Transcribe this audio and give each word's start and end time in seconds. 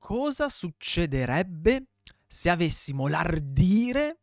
cosa 0.00 0.48
succederebbe 0.48 1.84
se 2.26 2.50
avessimo 2.50 3.06
l'ardire 3.06 4.18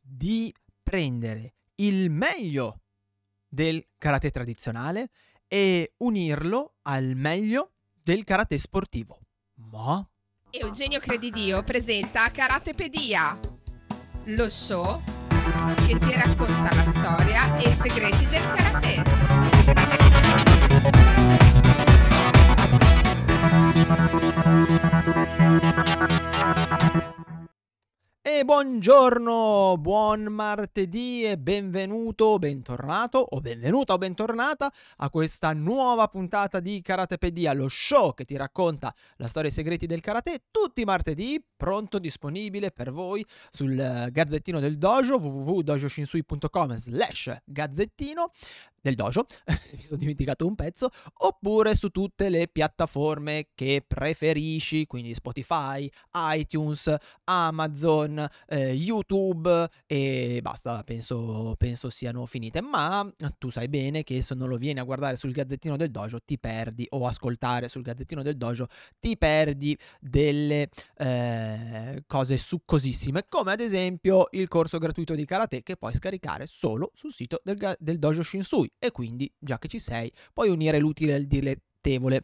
di 0.00 0.54
prendere 0.82 1.54
il 1.76 2.10
meglio 2.10 2.80
del 3.46 3.84
karate 3.98 4.30
tradizionale 4.30 5.10
e 5.46 5.94
unirlo 5.98 6.76
al 6.82 7.16
meglio 7.16 7.72
del 8.02 8.24
karate 8.24 8.56
sportivo. 8.56 9.18
Ma 9.56 10.06
Eugenio 10.50 11.00
Credidio 11.00 11.62
presenta 11.62 12.30
Karatepedia, 12.30 13.38
lo 14.24 14.48
show 14.48 15.02
che 15.86 15.98
ti 15.98 16.14
racconta 16.14 16.74
la 16.74 16.92
storia 16.96 17.56
e 17.56 17.68
i 17.68 17.76
segreti 17.80 18.26
del 18.26 18.46
karate. 18.46 19.99
I'm 23.80 23.88
gonna 23.88 24.08
go 24.10 24.20
to 24.20 24.26
the 24.26 25.60
next 25.60 26.58
one. 26.58 26.69
E 28.22 28.44
buongiorno, 28.44 29.76
buon 29.78 30.24
martedì 30.24 31.24
e 31.24 31.38
benvenuto, 31.38 32.38
bentornato 32.38 33.16
o 33.16 33.40
benvenuta 33.40 33.94
o 33.94 33.96
bentornata 33.96 34.70
a 34.98 35.08
questa 35.08 35.54
nuova 35.54 36.06
puntata 36.06 36.60
di 36.60 36.82
Karatepedia, 36.82 37.54
lo 37.54 37.66
show 37.68 38.12
che 38.12 38.26
ti 38.26 38.36
racconta 38.36 38.94
la 39.16 39.26
storia 39.26 39.48
e 39.48 39.52
i 39.52 39.54
segreti 39.54 39.86
del 39.86 40.02
karate 40.02 40.42
tutti 40.50 40.82
i 40.82 40.84
martedì, 40.84 41.42
pronto, 41.56 41.98
disponibile 41.98 42.72
per 42.72 42.92
voi 42.92 43.24
sul 43.48 43.74
gazzettino 44.10 44.60
del 44.60 44.76
dojo 44.76 45.16
www.dojoshinsui.com 45.16 46.74
slash 46.74 47.38
gazzettino 47.46 48.32
del 48.80 48.94
dojo, 48.94 49.26
mi 49.76 49.82
sono 49.82 50.00
dimenticato 50.00 50.46
un 50.46 50.54
pezzo, 50.54 50.90
oppure 51.18 51.74
su 51.74 51.90
tutte 51.90 52.28
le 52.28 52.48
piattaforme 52.48 53.48
che 53.54 53.84
preferisci, 53.86 54.86
quindi 54.86 55.14
Spotify, 55.14 55.90
iTunes, 56.14 56.94
Amazon, 57.24 58.09
eh, 58.18 58.72
YouTube 58.72 59.68
e 59.86 60.40
basta, 60.42 60.82
penso, 60.84 61.54
penso 61.58 61.90
siano 61.90 62.26
finite. 62.26 62.60
Ma 62.60 63.08
tu 63.38 63.50
sai 63.50 63.68
bene 63.68 64.02
che 64.02 64.22
se 64.22 64.34
non 64.34 64.48
lo 64.48 64.56
vieni 64.56 64.80
a 64.80 64.84
guardare 64.84 65.16
sul 65.16 65.32
gazzettino 65.32 65.76
del 65.76 65.90
dojo 65.90 66.20
ti 66.24 66.38
perdi 66.38 66.86
o 66.90 67.06
ascoltare 67.06 67.68
sul 67.68 67.82
gazzettino 67.82 68.22
del 68.22 68.36
dojo 68.36 68.68
ti 68.98 69.16
perdi 69.16 69.76
delle 70.00 70.68
eh, 70.96 72.04
cose 72.06 72.38
succosissime, 72.38 73.26
come 73.28 73.52
ad 73.52 73.60
esempio 73.60 74.28
il 74.32 74.48
corso 74.48 74.78
gratuito 74.78 75.14
di 75.14 75.24
karate 75.24 75.62
che 75.62 75.76
puoi 75.76 75.94
scaricare 75.94 76.46
solo 76.46 76.90
sul 76.94 77.12
sito 77.12 77.40
del, 77.44 77.76
del 77.78 77.98
dojo 77.98 78.22
Shinsui 78.22 78.72
e 78.78 78.90
quindi, 78.90 79.32
già 79.38 79.58
che 79.58 79.68
ci 79.68 79.78
sei, 79.78 80.12
puoi 80.32 80.48
unire 80.48 80.78
l'utile 80.78 81.14
al 81.14 81.24
dilettevole. 81.24 82.22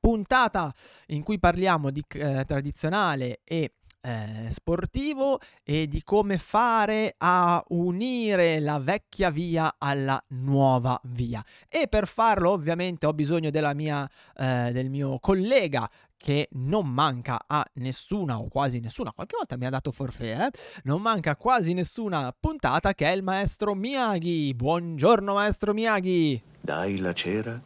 Puntata 0.00 0.74
in 1.08 1.22
cui 1.22 1.38
parliamo 1.38 1.90
di 1.90 2.02
eh, 2.14 2.44
tradizionale 2.44 3.40
e 3.44 3.74
eh, 4.06 4.50
sportivo 4.50 5.40
e 5.64 5.88
di 5.88 6.02
come 6.04 6.38
fare 6.38 7.16
a 7.18 7.62
unire 7.70 8.60
la 8.60 8.78
vecchia 8.78 9.30
via 9.30 9.74
alla 9.78 10.22
nuova 10.28 10.98
via. 11.06 11.44
E 11.68 11.88
per 11.88 12.06
farlo 12.06 12.50
ovviamente 12.50 13.06
ho 13.06 13.12
bisogno 13.12 13.50
della 13.50 13.74
mia, 13.74 14.08
eh, 14.36 14.70
del 14.72 14.90
mio 14.90 15.18
collega 15.18 15.90
che 16.16 16.48
non 16.52 16.88
manca 16.88 17.44
a 17.46 17.64
nessuna 17.74 18.38
o 18.38 18.48
quasi 18.48 18.78
nessuna, 18.78 19.12
qualche 19.12 19.36
volta 19.36 19.56
mi 19.56 19.66
ha 19.66 19.70
dato 19.70 19.90
forfè, 19.90 20.46
eh? 20.46 20.50
non 20.84 21.02
manca 21.02 21.36
quasi 21.36 21.72
nessuna 21.74 22.34
puntata 22.38 22.94
che 22.94 23.06
è 23.06 23.14
il 23.14 23.22
maestro 23.22 23.74
Miyagi. 23.74 24.54
Buongiorno 24.54 25.34
maestro 25.34 25.74
Miyagi. 25.74 26.40
Dai 26.60 26.98
la 26.98 27.12
cera, 27.12 27.60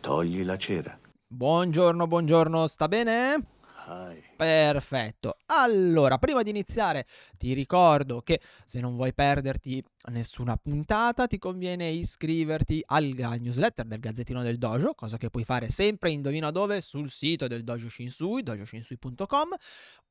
togli 0.00 0.44
la 0.44 0.56
cera. 0.56 0.96
Buongiorno, 1.28 2.06
buongiorno, 2.06 2.66
sta 2.66 2.88
bene? 2.88 3.55
Perfetto. 4.36 5.36
Allora, 5.46 6.18
prima 6.18 6.42
di 6.42 6.50
iniziare, 6.50 7.06
ti 7.38 7.52
ricordo 7.52 8.20
che 8.20 8.40
se 8.64 8.80
non 8.80 8.96
vuoi 8.96 9.14
perderti 9.14 9.82
nessuna 10.10 10.56
puntata, 10.56 11.26
ti 11.26 11.38
conviene 11.38 11.88
iscriverti 11.90 12.82
alla 12.86 13.36
newsletter 13.36 13.86
del 13.86 14.00
Gazzettino 14.00 14.42
del 14.42 14.58
Dojo, 14.58 14.94
cosa 14.94 15.18
che 15.18 15.30
puoi 15.30 15.44
fare 15.44 15.70
sempre, 15.70 16.10
indovina 16.10 16.50
dove, 16.50 16.80
sul 16.80 17.10
sito 17.10 17.46
del 17.46 17.62
Dojo 17.62 17.88
Shinsui, 17.88 18.42
dojoshinsui.com, 18.42 19.54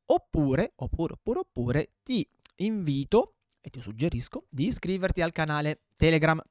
oppure, 0.05 0.71
oppure, 0.75 1.13
oppure, 1.13 1.39
oppure, 1.39 1.89
ti 2.01 2.27
invito 2.57 3.33
e 3.59 3.69
ti 3.69 3.81
suggerisco 3.81 4.45
di 4.49 4.67
iscriverti 4.67 5.21
al 5.21 5.31
canale 5.33 5.81
Telegram 5.97 6.41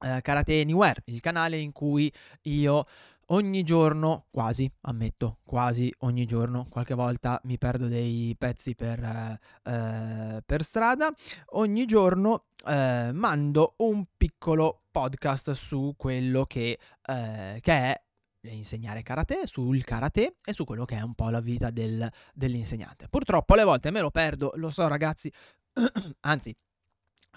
eh, 0.00 0.20
Karate 0.22 0.60
Anywhere, 0.60 1.02
il 1.06 1.20
canale 1.20 1.58
in 1.58 1.72
cui 1.72 2.12
io 2.42 2.86
ogni 3.30 3.62
giorno, 3.62 4.26
quasi, 4.30 4.70
ammetto, 4.82 5.38
quasi 5.44 5.92
ogni 6.00 6.24
giorno, 6.24 6.66
qualche 6.68 6.94
volta 6.94 7.40
mi 7.44 7.58
perdo 7.58 7.88
dei 7.88 8.34
pezzi 8.38 8.74
per, 8.74 9.38
eh, 9.62 10.42
per 10.44 10.62
strada, 10.62 11.12
ogni 11.50 11.84
giorno 11.86 12.44
eh, 12.66 13.10
mando 13.12 13.74
un 13.78 14.04
piccolo 14.16 14.82
podcast 14.90 15.52
su 15.52 15.94
quello 15.96 16.44
che, 16.44 16.78
eh, 17.06 17.58
che 17.60 17.72
è 17.72 18.02
insegnare 18.50 19.02
karate, 19.02 19.46
sul 19.46 19.84
karate 19.84 20.36
e 20.44 20.52
su 20.52 20.64
quello 20.64 20.84
che 20.84 20.96
è 20.96 21.02
un 21.02 21.14
po' 21.14 21.28
la 21.28 21.40
vita 21.40 21.70
del, 21.70 22.08
dell'insegnante. 22.32 23.08
Purtroppo 23.08 23.54
alle 23.54 23.64
volte 23.64 23.90
me 23.90 24.00
lo 24.00 24.10
perdo, 24.10 24.52
lo 24.54 24.70
so 24.70 24.86
ragazzi, 24.88 25.30
anzi 26.20 26.56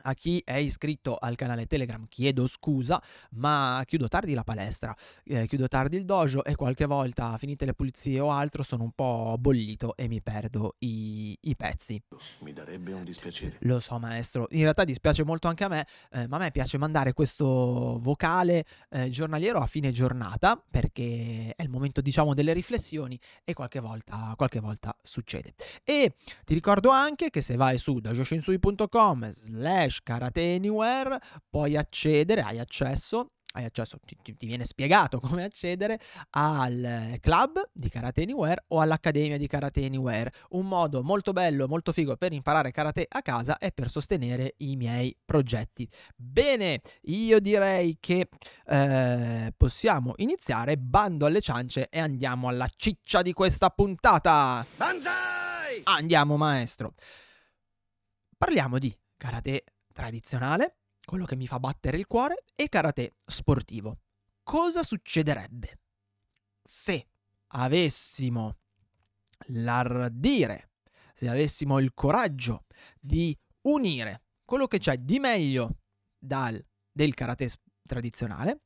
a 0.01 0.13
chi 0.13 0.41
è 0.43 0.55
iscritto 0.55 1.15
al 1.15 1.35
canale 1.35 1.65
Telegram 1.65 2.05
chiedo 2.07 2.47
scusa, 2.47 3.01
ma 3.31 3.83
chiudo 3.85 4.07
tardi 4.07 4.33
la 4.33 4.43
palestra, 4.43 4.95
eh, 5.23 5.47
chiudo 5.47 5.67
tardi 5.67 5.97
il 5.97 6.05
dojo 6.05 6.43
e 6.43 6.55
qualche 6.55 6.85
volta, 6.85 7.37
finite 7.37 7.65
le 7.65 7.73
pulizie 7.73 8.19
o 8.19 8.31
altro, 8.31 8.63
sono 8.63 8.83
un 8.83 8.91
po' 8.91 9.35
bollito 9.39 9.95
e 9.95 10.07
mi 10.07 10.21
perdo 10.21 10.75
i, 10.79 11.37
i 11.41 11.55
pezzi. 11.55 12.01
Mi 12.39 12.53
darebbe 12.53 12.93
un 12.93 13.03
dispiacere. 13.03 13.57
Lo 13.61 13.79
so, 13.79 13.97
maestro. 13.99 14.47
In 14.51 14.61
realtà 14.61 14.83
dispiace 14.83 15.23
molto 15.23 15.47
anche 15.47 15.63
a 15.63 15.67
me, 15.67 15.87
eh, 16.11 16.27
ma 16.27 16.37
a 16.37 16.39
me 16.39 16.51
piace 16.51 16.77
mandare 16.77 17.13
questo 17.13 17.99
vocale 18.01 18.65
eh, 18.89 19.09
giornaliero 19.09 19.59
a 19.59 19.65
fine 19.65 19.91
giornata 19.91 20.61
perché 20.69 21.53
è 21.55 21.61
il 21.61 21.69
momento, 21.69 22.01
diciamo, 22.01 22.33
delle 22.33 22.53
riflessioni 22.53 23.19
e 23.43 23.53
qualche 23.53 23.79
volta, 23.79 24.33
qualche 24.35 24.59
volta 24.59 24.95
succede. 25.01 25.53
E 25.83 26.15
ti 26.45 26.53
ricordo 26.53 26.89
anche 26.89 27.29
che 27.29 27.41
se 27.41 27.55
vai 27.55 27.77
su 27.77 27.99
dojoshinsui.com 27.99 29.31
slash 29.31 29.90
slash 29.91 29.99
Karate 30.03 30.55
Anywhere 30.55 31.19
puoi 31.49 31.75
accedere, 31.75 32.41
hai 32.41 32.59
accesso 32.59 33.31
hai 33.53 33.65
accesso, 33.65 33.99
ti, 34.05 34.17
ti, 34.37 34.45
viene 34.47 34.63
spiegato 34.63 35.19
come 35.19 35.43
accedere 35.43 35.99
al 36.29 37.17
club 37.19 37.61
di 37.73 37.89
Karate 37.89 38.21
Anywhere 38.21 38.63
o 38.69 38.79
all'accademia 38.79 39.37
di 39.37 39.45
Karate 39.45 39.83
Anywhere. 39.83 40.31
Un 40.51 40.69
modo 40.69 41.03
molto 41.03 41.33
bello, 41.33 41.67
molto 41.67 41.91
figo 41.91 42.15
per 42.15 42.31
imparare 42.31 42.71
karate 42.71 43.05
a 43.09 43.21
casa 43.21 43.57
e 43.57 43.73
per 43.73 43.89
sostenere 43.89 44.53
i 44.59 44.77
miei 44.77 45.13
progetti. 45.25 45.85
Bene, 46.15 46.79
io 47.01 47.41
direi 47.41 47.97
che 47.99 48.29
eh, 48.67 49.53
possiamo 49.57 50.13
iniziare, 50.15 50.77
bando 50.77 51.25
alle 51.25 51.41
ciance 51.41 51.89
e 51.89 51.99
andiamo 51.99 52.47
alla 52.47 52.69
ciccia 52.73 53.21
di 53.21 53.33
questa 53.33 53.69
puntata. 53.69 54.65
Banzai! 54.77 55.81
Andiamo 55.83 56.37
maestro. 56.37 56.93
Parliamo 58.37 58.79
di 58.79 58.91
karate 59.17 59.65
tradizionale, 59.91 60.77
quello 61.03 61.25
che 61.25 61.35
mi 61.35 61.47
fa 61.47 61.59
battere 61.59 61.97
il 61.97 62.07
cuore, 62.07 62.43
e 62.55 62.69
karate 62.69 63.15
sportivo. 63.25 63.99
Cosa 64.43 64.83
succederebbe 64.83 65.79
se 66.63 67.07
avessimo 67.47 68.57
l'ardire, 69.47 70.71
se 71.13 71.27
avessimo 71.27 71.79
il 71.79 71.93
coraggio 71.93 72.65
di 72.99 73.37
unire 73.63 74.23
quello 74.45 74.67
che 74.67 74.79
c'è 74.79 74.97
di 74.97 75.19
meglio 75.19 75.77
dal, 76.17 76.63
del 76.91 77.13
karate 77.13 77.49
tradizionale 77.85 78.61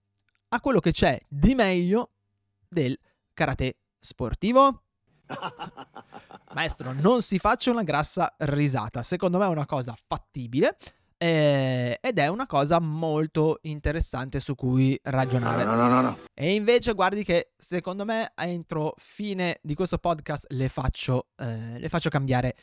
a 0.50 0.62
quello 0.62 0.80
che 0.80 0.92
c'è 0.92 1.20
di 1.28 1.56
meglio 1.56 2.12
del 2.68 2.98
karate 3.34 3.78
sportivo? 4.00 4.84
Maestro, 6.54 6.94
non 6.94 7.22
si 7.22 7.40
faccia 7.40 7.72
una 7.72 7.84
grassa 7.84 8.34
risata. 8.40 9.04
Secondo 9.04 9.38
me 9.38 9.46
è 9.46 9.50
una 9.50 9.66
cosa 9.66 9.96
fattibile. 10.08 10.78
Eh, 11.26 11.98
ed 12.02 12.20
è 12.20 12.28
una 12.28 12.46
cosa 12.46 12.80
molto 12.80 13.58
interessante 13.64 14.40
su 14.40 14.54
cui 14.54 15.00
ragionare. 15.02 15.64
No, 15.64 15.74
no, 15.74 15.88
no, 15.88 16.02
no. 16.02 16.18
E 16.36 16.54
invece 16.54 16.94
guardi 16.94 17.24
che 17.24 17.54
secondo 17.58 18.06
me 18.06 18.32
entro 18.36 18.94
fine 18.98 19.58
di 19.64 19.74
questo 19.74 19.98
podcast 19.98 20.46
le 20.50 20.68
faccio, 20.70 21.30
eh, 21.38 21.80
le 21.80 21.90
faccio 21.90 22.10
cambiare 22.10 22.56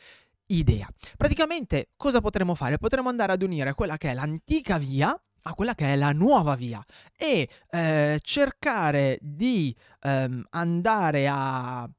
idea. 0.45 0.87
Praticamente 1.17 1.89
cosa 1.97 2.21
potremmo 2.21 2.55
fare? 2.55 2.77
Potremmo 2.77 3.09
andare 3.09 3.33
ad 3.33 3.41
unire 3.41 3.73
quella 3.73 3.97
che 3.97 4.11
è 4.11 4.13
l'antica 4.13 4.77
via 4.77 5.13
a 5.45 5.53
quella 5.55 5.75
che 5.75 5.91
è 5.91 5.97
la 5.97 6.13
nuova 6.13 6.55
via 6.55 6.81
e 7.17 7.49
eh, 7.69 8.17
cercare 8.21 9.17
di 9.19 9.75
ehm, 10.03 10.45
andare 10.51 11.27
a 11.29 11.89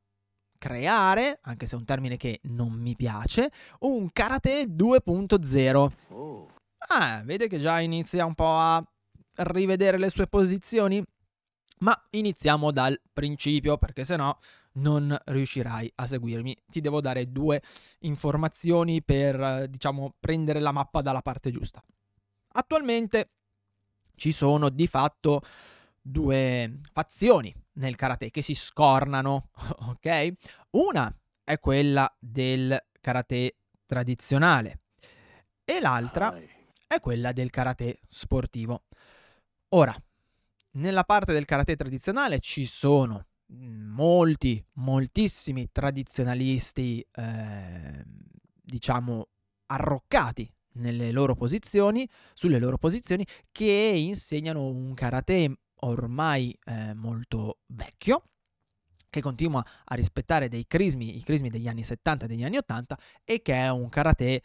creare, 0.56 1.40
anche 1.42 1.66
se 1.66 1.74
è 1.74 1.78
un 1.78 1.84
termine 1.84 2.16
che 2.16 2.40
non 2.44 2.72
mi 2.72 2.96
piace, 2.96 3.50
un 3.80 4.08
karate 4.10 4.62
2.0. 4.62 5.90
Oh. 6.08 6.53
Ah, 6.88 7.22
vede 7.24 7.48
che 7.48 7.58
già 7.58 7.80
inizia 7.80 8.24
un 8.24 8.34
po' 8.34 8.56
a 8.56 8.84
rivedere 9.36 9.98
le 9.98 10.10
sue 10.10 10.26
posizioni? 10.26 11.02
Ma 11.78 12.06
iniziamo 12.10 12.70
dal 12.70 13.00
principio, 13.12 13.78
perché 13.78 14.04
se 14.04 14.16
no 14.16 14.38
non 14.74 15.16
riuscirai 15.26 15.90
a 15.96 16.06
seguirmi. 16.06 16.56
Ti 16.66 16.80
devo 16.80 17.00
dare 17.00 17.30
due 17.30 17.62
informazioni 18.00 19.02
per, 19.02 19.68
diciamo, 19.68 20.14
prendere 20.18 20.60
la 20.60 20.72
mappa 20.72 21.02
dalla 21.02 21.22
parte 21.22 21.50
giusta. 21.50 21.82
Attualmente 22.56 23.30
ci 24.14 24.32
sono 24.32 24.68
di 24.68 24.86
fatto 24.86 25.42
due 26.00 26.80
fazioni 26.92 27.54
nel 27.74 27.96
karate 27.96 28.30
che 28.30 28.42
si 28.42 28.54
scornano, 28.54 29.50
ok? 29.88 30.32
Una 30.70 31.14
è 31.42 31.58
quella 31.58 32.12
del 32.18 32.78
karate 33.00 33.56
tradizionale 33.86 34.80
e 35.64 35.80
l'altra 35.80 36.38
è 36.86 37.00
quella 37.00 37.32
del 37.32 37.50
karate 37.50 38.00
sportivo. 38.08 38.84
Ora, 39.70 39.96
nella 40.72 41.04
parte 41.04 41.32
del 41.32 41.44
karate 41.44 41.76
tradizionale 41.76 42.40
ci 42.40 42.64
sono 42.64 43.26
molti, 43.46 44.64
moltissimi 44.74 45.68
tradizionalisti, 45.70 47.06
eh, 47.12 48.04
diciamo, 48.62 49.28
arroccati 49.66 50.50
nelle 50.74 51.12
loro 51.12 51.34
posizioni, 51.34 52.08
sulle 52.32 52.58
loro 52.58 52.78
posizioni, 52.78 53.26
che 53.52 53.64
insegnano 53.96 54.66
un 54.66 54.94
karate 54.94 55.58
ormai 55.80 56.56
eh, 56.64 56.94
molto 56.94 57.58
vecchio, 57.66 58.30
che 59.14 59.20
continua 59.20 59.64
a 59.84 59.94
rispettare 59.94 60.48
dei 60.48 60.66
crismi, 60.66 61.16
i 61.16 61.22
crismi 61.22 61.48
degli 61.48 61.68
anni 61.68 61.84
70 61.84 62.24
e 62.24 62.28
degli 62.28 62.42
anni 62.42 62.56
80 62.56 62.98
e 63.24 63.42
che 63.42 63.54
è 63.54 63.70
un 63.70 63.88
karate 63.88 64.24
eh, 64.24 64.42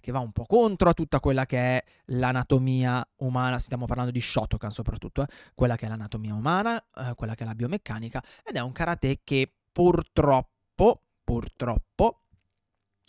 che 0.00 0.12
va 0.12 0.20
un 0.20 0.30
po' 0.30 0.44
contro 0.44 0.88
a 0.90 0.92
tutta 0.94 1.18
quella 1.18 1.44
che 1.44 1.58
è 1.58 1.84
l'anatomia 2.06 3.04
umana, 3.16 3.58
stiamo 3.58 3.86
parlando 3.86 4.12
di 4.12 4.20
Shotokan 4.20 4.70
soprattutto, 4.70 5.22
eh, 5.22 5.26
quella 5.54 5.74
che 5.74 5.86
è 5.86 5.88
l'anatomia 5.88 6.34
umana, 6.34 6.78
eh, 6.78 7.14
quella 7.16 7.34
che 7.34 7.42
è 7.42 7.46
la 7.46 7.56
biomeccanica 7.56 8.22
ed 8.44 8.54
è 8.54 8.60
un 8.60 8.70
karate 8.70 9.20
che 9.24 9.52
purtroppo, 9.72 11.02
purtroppo, 11.24 12.20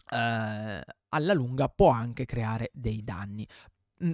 eh, 0.09 0.83
alla 1.09 1.33
lunga 1.33 1.69
può 1.69 1.89
anche 1.89 2.25
creare 2.25 2.71
dei 2.73 3.03
danni. 3.03 3.47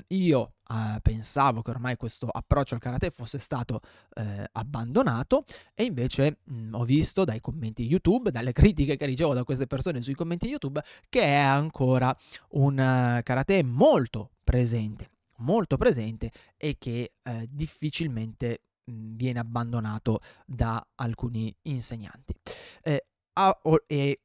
Io 0.09 0.53
eh, 0.69 1.00
pensavo 1.01 1.62
che 1.62 1.71
ormai 1.71 1.95
questo 1.95 2.27
approccio 2.27 2.75
al 2.75 2.80
karate 2.80 3.09
fosse 3.09 3.39
stato 3.39 3.81
eh, 4.13 4.47
abbandonato 4.51 5.45
e 5.74 5.86
invece 5.86 6.39
mh, 6.44 6.53
mhmm, 6.53 6.74
ho 6.75 6.83
visto 6.83 7.24
dai 7.24 7.39
commenti 7.39 7.83
YouTube, 7.83 8.31
dalle 8.31 8.51
critiche 8.51 8.95
che 8.95 9.06
ricevo 9.06 9.33
da 9.33 9.44
queste 9.44 9.68
persone 9.68 10.01
sui 10.01 10.13
commenti 10.13 10.47
YouTube, 10.47 10.81
che 11.09 11.24
è 11.24 11.39
ancora 11.39 12.15
un 12.51 12.74
uh, 12.74 13.24
karate 13.24 13.63
molto 13.63 14.31
presente, 14.44 15.09
molto 15.38 15.77
presente 15.77 16.31
e 16.56 16.77
che 16.77 17.13
eh, 17.24 17.47
difficilmente 17.50 18.62
mh, 18.86 18.91
mhmm, 18.91 19.15
viene 19.15 19.39
abbandonato 19.39 20.21
da 20.45 20.86
alcuni 20.95 21.56
insegnanti. 21.63 22.36
Eh, 22.83 23.06
a, 23.33 23.59
o, 23.63 23.83
e 23.88 24.19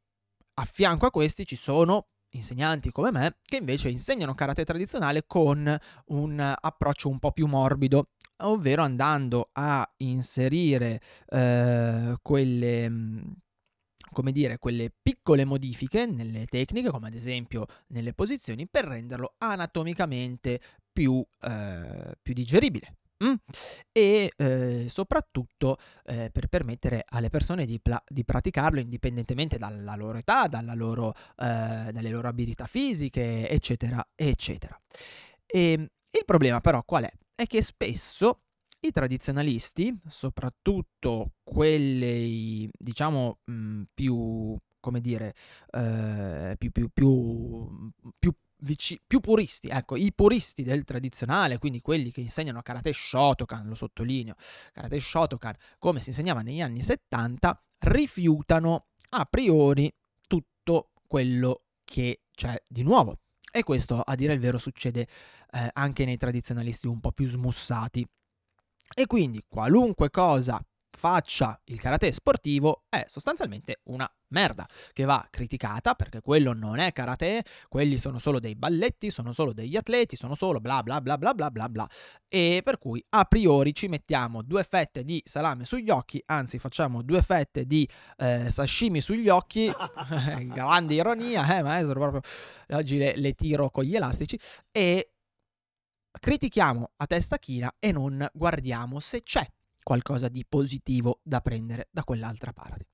a 0.54 0.64
fianco 0.64 1.06
a 1.06 1.10
questi 1.10 1.46
ci 1.46 1.56
sono 1.56 2.08
insegnanti 2.34 2.90
come 2.90 3.10
me 3.10 3.36
che 3.42 3.56
invece 3.56 3.88
insegnano 3.88 4.34
karate 4.34 4.64
tradizionale 4.64 5.24
con 5.26 5.76
un 6.06 6.56
approccio 6.60 7.08
un 7.08 7.18
po' 7.18 7.32
più 7.32 7.46
morbido, 7.46 8.10
ovvero 8.38 8.82
andando 8.82 9.50
a 9.52 9.88
inserire 9.98 11.00
eh, 11.28 12.16
quelle 12.22 12.90
mm, 12.90 13.22
come 14.14 14.32
dire, 14.32 14.58
quelle 14.58 14.90
piccole 15.02 15.44
modifiche 15.44 16.06
nelle 16.06 16.46
tecniche, 16.46 16.90
come 16.90 17.08
ad 17.08 17.14
esempio 17.14 17.66
nelle 17.88 18.14
posizioni, 18.14 18.66
per 18.66 18.84
renderlo 18.84 19.34
anatomicamente 19.38 20.60
più, 20.90 21.22
eh, 21.42 22.16
più 22.22 22.32
digeribile. 22.32 22.96
Mm? 23.22 23.34
E 23.92 24.32
eh, 24.36 24.86
soprattutto 24.88 25.76
eh, 26.04 26.30
per 26.32 26.48
permettere 26.48 27.04
alle 27.08 27.30
persone 27.30 27.64
di, 27.64 27.78
pla- 27.80 28.02
di, 28.08 28.24
praticarlo 28.24 28.80
indipendentemente 28.80 29.56
dalla 29.56 29.94
loro 29.94 30.18
età, 30.18 30.48
dalla 30.48 30.74
loro, 30.74 31.14
eh, 31.14 31.90
dalle 31.92 32.10
loro 32.10 32.28
abilità 32.28 32.66
fisiche, 32.66 33.48
eccetera, 33.48 34.04
eccetera. 34.14 34.78
E 35.46 35.72
ehm, 35.72 35.82
il 35.82 36.24
problema 36.24 36.60
però 36.60 36.82
qual 36.84 37.04
è? 37.04 37.12
È 37.34 37.46
che 37.46 37.62
spesso 37.62 38.42
i 38.80 38.90
tradizionalisti, 38.90 39.96
soprattutto 40.06 41.32
quelli 41.42 42.68
diciamo 42.76 43.38
mh, 43.44 43.52
mm, 43.52 43.82
più 43.94 44.58
come 44.84 45.00
dire, 45.00 45.32
eh, 45.70 46.56
più, 46.58 46.70
più, 46.70 46.90
più, 46.92 47.90
più 48.18 48.34
vici- 48.58 49.00
più 49.06 49.20
puristi, 49.20 49.68
ecco, 49.68 49.96
i 49.96 50.12
puristi 50.12 50.62
del 50.62 50.84
tradizionale, 50.84 51.58
quindi 51.58 51.80
quelli 51.80 52.10
che 52.10 52.20
insegnano 52.20 52.62
karate 52.62 52.92
Shotokan, 52.92 53.66
lo 53.66 53.74
sottolineo, 53.74 54.34
karate 54.72 55.00
Shotokan 55.00 55.54
come 55.78 56.00
si 56.00 56.10
insegnava 56.10 56.42
negli 56.42 56.60
anni 56.60 56.82
70, 56.82 57.62
rifiutano 57.80 58.86
a 59.10 59.24
priori 59.26 59.92
tutto 60.26 60.90
quello 61.06 61.62
che 61.84 62.22
c'è 62.34 62.62
di 62.66 62.82
nuovo. 62.82 63.18
E 63.52 63.62
questo, 63.62 64.00
a 64.00 64.14
dire 64.16 64.32
il 64.32 64.40
vero, 64.40 64.58
succede 64.58 65.06
eh, 65.52 65.70
anche 65.74 66.04
nei 66.04 66.16
tradizionalisti 66.16 66.88
un 66.88 66.98
po' 66.98 67.12
più 67.12 67.28
smussati. 67.28 68.04
E 68.96 69.06
quindi 69.06 69.44
qualunque 69.46 70.10
cosa 70.10 70.64
faccia 70.96 71.60
il 71.64 71.80
karate 71.80 72.12
sportivo 72.12 72.84
è 72.88 73.04
sostanzialmente 73.08 73.80
una 73.84 74.10
merda 74.28 74.66
che 74.92 75.04
va 75.04 75.26
criticata 75.30 75.94
perché 75.94 76.20
quello 76.20 76.52
non 76.52 76.78
è 76.78 76.92
karate, 76.92 77.44
quelli 77.68 77.98
sono 77.98 78.18
solo 78.18 78.40
dei 78.40 78.54
balletti, 78.56 79.10
sono 79.10 79.32
solo 79.32 79.52
degli 79.52 79.76
atleti, 79.76 80.16
sono 80.16 80.34
solo 80.34 80.60
bla 80.60 80.82
bla 80.82 81.00
bla 81.00 81.18
bla 81.18 81.34
bla 81.34 81.50
bla 81.50 81.68
bla. 81.68 81.88
E 82.28 82.62
per 82.64 82.78
cui 82.78 83.04
a 83.10 83.24
priori 83.24 83.74
ci 83.74 83.88
mettiamo 83.88 84.42
due 84.42 84.64
fette 84.64 85.04
di 85.04 85.22
salame 85.24 85.64
sugli 85.64 85.90
occhi, 85.90 86.22
anzi 86.26 86.58
facciamo 86.58 87.02
due 87.02 87.22
fette 87.22 87.64
di 87.66 87.88
eh, 88.16 88.50
sashimi 88.50 89.00
sugli 89.00 89.28
occhi, 89.28 89.70
grande 90.46 90.94
ironia, 90.94 91.56
eh 91.56 91.62
maestro, 91.62 92.00
proprio. 92.00 92.20
Oggi 92.76 92.98
le, 92.98 93.16
le 93.16 93.32
tiro 93.34 93.70
con 93.70 93.84
gli 93.84 93.94
elastici. 93.94 94.38
E 94.70 95.10
critichiamo 96.18 96.92
a 96.96 97.06
testa 97.06 97.38
china 97.38 97.74
e 97.78 97.92
non 97.92 98.26
guardiamo 98.32 99.00
se 99.00 99.22
c'è 99.22 99.46
qualcosa 99.84 100.28
di 100.28 100.44
positivo 100.48 101.20
da 101.22 101.40
prendere 101.40 101.88
da 101.92 102.02
quell'altra 102.02 102.52
parte. 102.52 102.88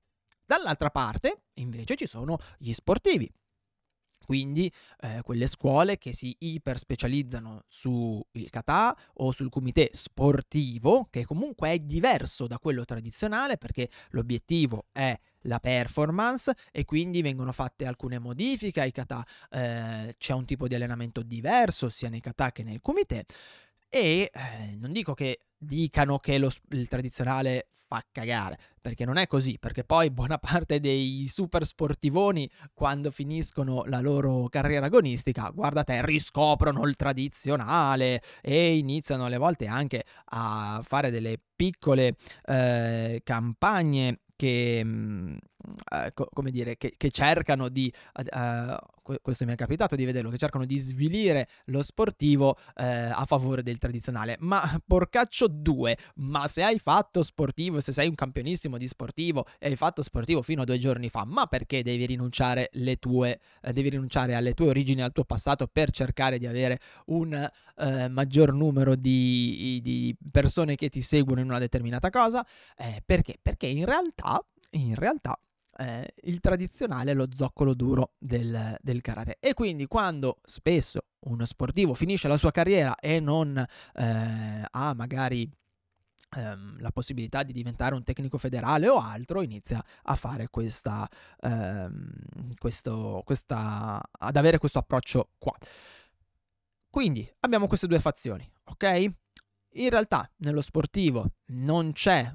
Dall'altra 0.45 0.91
parte, 0.91 1.45
invece, 1.55 1.95
ci 1.95 2.07
sono 2.07 2.37
gli 2.59 2.73
sportivi, 2.73 3.33
quindi 4.31 4.73
eh, 5.01 5.23
quelle 5.23 5.49
scuole 5.49 5.99
che 5.99 6.13
si 6.13 6.37
iperspecializzano 6.39 7.65
sul 7.67 8.23
kata 8.49 8.97
o 9.15 9.33
sul 9.33 9.49
kumite 9.49 9.91
sportivo, 9.93 11.09
che 11.11 11.25
comunque 11.25 11.71
è 11.73 11.79
diverso 11.81 12.47
da 12.47 12.61
quello 12.61 12.85
tradizionale 12.85 13.57
perché 13.57 13.91
l'obiettivo 14.11 14.87
è 14.93 15.19
la 15.45 15.59
performance 15.59 16.55
e 16.71 16.85
quindi 16.85 17.23
vengono 17.23 17.51
fatte 17.51 17.87
alcune 17.87 18.21
modifiche 18.21 18.81
ai 18.81 18.93
kata, 18.93 19.27
eh, 19.51 20.15
c'è 20.17 20.33
un 20.33 20.45
tipo 20.45 20.69
di 20.69 20.77
allenamento 20.77 21.23
diverso 21.23 21.89
sia 21.89 22.09
nei 22.09 22.21
kata 22.21 22.53
che 22.53 22.63
nel 22.63 22.81
kumite 22.81 23.25
e 23.91 24.31
eh, 24.33 24.77
non 24.79 24.93
dico 24.93 25.15
che 25.15 25.41
dicano 25.59 26.19
che 26.19 26.39
lo, 26.39 26.51
il 26.71 26.89
tradizionale 26.89 27.71
fa 27.91 28.05
cagare, 28.13 28.57
perché 28.81 29.05
non 29.05 29.17
è 29.17 29.27
così, 29.27 29.59
perché 29.59 29.83
poi 29.83 30.13
buona 30.13 30.39
parte 30.41 30.79
dei 30.79 31.27
super 31.27 31.67
sportivoni 31.67 32.49
quando 32.73 33.11
finiscono 33.11 33.83
la 33.87 33.99
loro 33.99 34.49
carriera 34.49 34.87
agonistica, 34.87 35.51
guarda 35.51 35.83
te, 35.83 36.05
riscoprono 36.07 36.87
il 36.87 36.95
tradizionale 36.95 38.23
e 38.41 38.77
iniziano 38.77 39.25
alle 39.25 39.39
volte 39.39 39.67
anche 39.67 40.05
a 40.27 40.81
fare 40.85 41.11
delle 41.11 41.41
piccole 41.57 42.15
eh, 42.45 43.21
campagne 43.25 44.21
che, 44.37 44.85
mh, 44.85 45.37
eh, 45.93 46.13
co- 46.15 46.29
come 46.33 46.51
dire, 46.51 46.77
che, 46.77 46.95
che 46.97 47.11
cercano 47.11 47.69
di, 47.69 47.93
uh, 48.15 49.19
questo 49.23 49.45
mi 49.45 49.53
è 49.53 49.57
capitato 49.57 49.97
di 49.97 50.05
vederlo, 50.05 50.31
che 50.31 50.39
cercano 50.39 50.65
di 50.65 50.79
svilire 50.79 51.49
lo 51.67 51.83
sportivo 51.83 52.51
uh, 52.51 52.55
a 52.75 53.25
favore 53.27 53.63
del 53.63 53.79
tradizionale. 53.79 54.37
Ma 54.41 54.81
porcaccio 54.85 55.49
due, 55.49 55.97
ma 56.17 56.47
se 56.49 56.63
hai 56.63 56.79
fatto 56.79 57.23
sportivo, 57.23 57.81
se 57.81 57.93
sei 57.93 58.09
un 58.09 58.15
campionissimo 58.15 58.79
di 58.79 58.87
sportivo 58.87 59.47
e 59.59 59.69
hai 59.69 59.77
fatto 59.77 60.03
sportivo 60.03 60.43
fino 60.43 60.63
a 60.63 60.65
due 60.65 60.79
giorni 60.79 61.09
fa, 61.09 61.25
ma 61.25 61.47
perché 61.47 61.83
devi 61.83 62.07
rinunciare, 62.07 62.71
tue, 62.99 63.41
uh, 63.63 63.73
devi 63.73 63.91
rinunciare 63.91 64.35
alle 64.35 64.55
tue 64.55 64.69
origini, 64.69 65.03
al 65.03 65.13
tuo 65.13 65.25
passato 65.25 65.67
per 65.67 65.91
cercare 65.91 66.39
di 66.39 66.47
avere 66.47 66.79
un 67.07 67.49
maggior 68.11 68.53
numero 68.53 68.95
di, 68.95 69.81
di, 69.83 70.15
persone 70.31 70.75
che 70.75 70.91
ti 70.91 71.01
seguono 71.01 71.41
in 71.41 71.47
una 71.47 71.59
determinata 71.59 72.11
cosa? 72.11 72.47
Eh, 72.77 73.03
perché? 73.05 73.39
Perché 73.41 73.67
in 73.67 73.87
realtà, 73.87 74.45
in 74.73 74.95
realtà 74.95 75.39
eh, 75.81 76.15
il 76.25 76.41
tradizionale 76.41 77.15
lo 77.15 77.27
zoccolo 77.33 77.75
duro 77.75 78.13
del, 78.19 78.77
del, 78.83 79.01
karate. 79.01 79.39
E 79.41 79.55
quindi 79.55 79.87
quando 79.87 80.39
spesso 80.45 81.07
uno 81.21 81.47
sportivo 81.47 81.95
finisce 81.95 82.29
la 82.29 82.37
sua 82.37 82.51
carriera 82.51 82.95
e 82.97 83.19
non 83.19 83.57
eh, 83.57 84.65
ha 84.71 84.95
magari 84.95 85.51
ehm, 86.37 86.81
la 86.81 86.91
possibilità 86.91 87.43
di 87.43 87.53
diventare 87.53 87.95
un 87.95 88.03
tecnico 88.03 88.37
federale 88.37 88.89
o 88.89 88.99
altro, 88.99 89.41
inizia 89.41 89.83
a 90.03 90.15
fare 90.17 90.49
questa, 90.49 91.09
ehm, 91.41 92.55
questo, 92.59 93.23
questa, 93.25 94.01
ad 94.19 94.37
avere 94.37 94.59
questo 94.59 94.79
approccio 94.79 95.31
qua. 95.39 95.57
Quindi 96.91 97.27
abbiamo 97.41 97.69
queste 97.69 97.87
due 97.87 98.01
fazioni, 98.01 98.47
ok? 98.65 99.05
In 99.75 99.89
realtà 99.89 100.29
nello 100.39 100.61
sportivo 100.61 101.35
non 101.53 101.93
c'è 101.93 102.31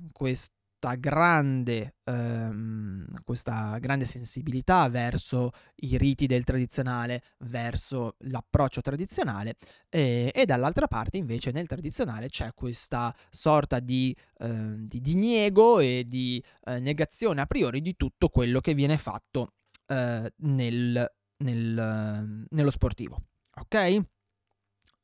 questa 0.86 0.96
grande, 0.96 1.96
ehm, 2.04 3.24
questa 3.24 3.78
grande 3.80 4.06
sensibilità 4.06 4.88
verso 4.88 5.52
i 5.78 5.98
riti 5.98 6.28
del 6.28 6.44
tradizionale, 6.44 7.24
verso 7.40 8.16
l'approccio 8.20 8.82
tradizionale 8.82 9.56
e, 9.90 10.32
e 10.34 10.46
dall'altra 10.46 10.88
parte 10.88 11.18
invece 11.18 11.52
nel 11.52 11.66
tradizionale 11.66 12.30
c'è 12.30 12.54
questa 12.54 13.16
sorta 13.30 13.80
di, 13.80 14.16
eh, 14.40 14.76
di 14.78 15.02
diniego 15.02 15.80
e 15.80 16.04
di 16.08 16.44
eh, 16.66 16.80
negazione 16.80 17.42
a 17.42 17.48
priori 17.48 17.82
di 17.82 17.96
tutto 17.96 18.30
quello 18.30 18.60
che 18.60 18.76
viene 18.76 18.98
fatto 18.98 19.54
eh, 19.88 20.32
nel, 20.38 21.14
nel, 21.38 22.46
nello 22.48 22.72
sportivo. 22.72 23.24
Ok? 23.56 23.98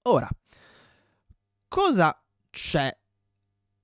Ora, 0.04 0.30
cosa 1.68 2.16
c'è 2.52 2.96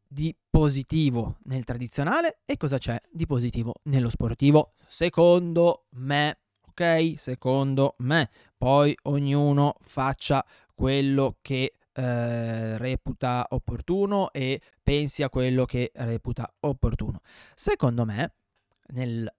di 0.07 0.35
positivo 0.49 1.37
nel 1.43 1.63
tradizionale 1.63 2.39
e 2.45 2.57
cosa 2.57 2.77
c'è 2.77 2.99
di 3.11 3.25
positivo 3.25 3.75
nello 3.83 4.09
sportivo, 4.09 4.73
secondo 4.87 5.85
me. 5.91 6.39
Ok? 6.67 7.13
Secondo 7.17 7.95
me. 7.99 8.29
Poi 8.57 8.95
ognuno 9.03 9.75
faccia 9.81 10.45
quello 10.73 11.37
che 11.41 11.73
eh, 11.93 12.77
reputa 12.77 13.47
opportuno 13.49 14.31
e 14.31 14.61
pensi 14.83 15.23
a 15.23 15.29
quello 15.29 15.65
che 15.65 15.91
reputa 15.95 16.51
opportuno. 16.59 17.21
Secondo 17.55 18.05
me, 18.05 18.33
nel 18.89 19.31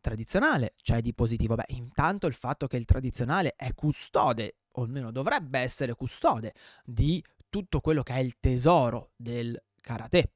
tradizionale 0.00 0.74
c'è 0.82 1.00
di 1.00 1.12
positivo? 1.12 1.54
Beh, 1.54 1.64
intanto 1.68 2.26
il 2.26 2.34
fatto 2.34 2.66
che 2.66 2.76
il 2.76 2.86
tradizionale 2.86 3.54
è 3.56 3.74
custode, 3.74 4.56
o 4.72 4.82
almeno 4.82 5.10
dovrebbe 5.10 5.58
essere 5.58 5.94
custode, 5.94 6.54
di 6.84 7.22
tutto 7.50 7.80
quello 7.80 8.02
che 8.02 8.14
è 8.14 8.18
il 8.18 8.38
tesoro 8.40 9.10
del 9.14 9.62
karate 9.82 10.32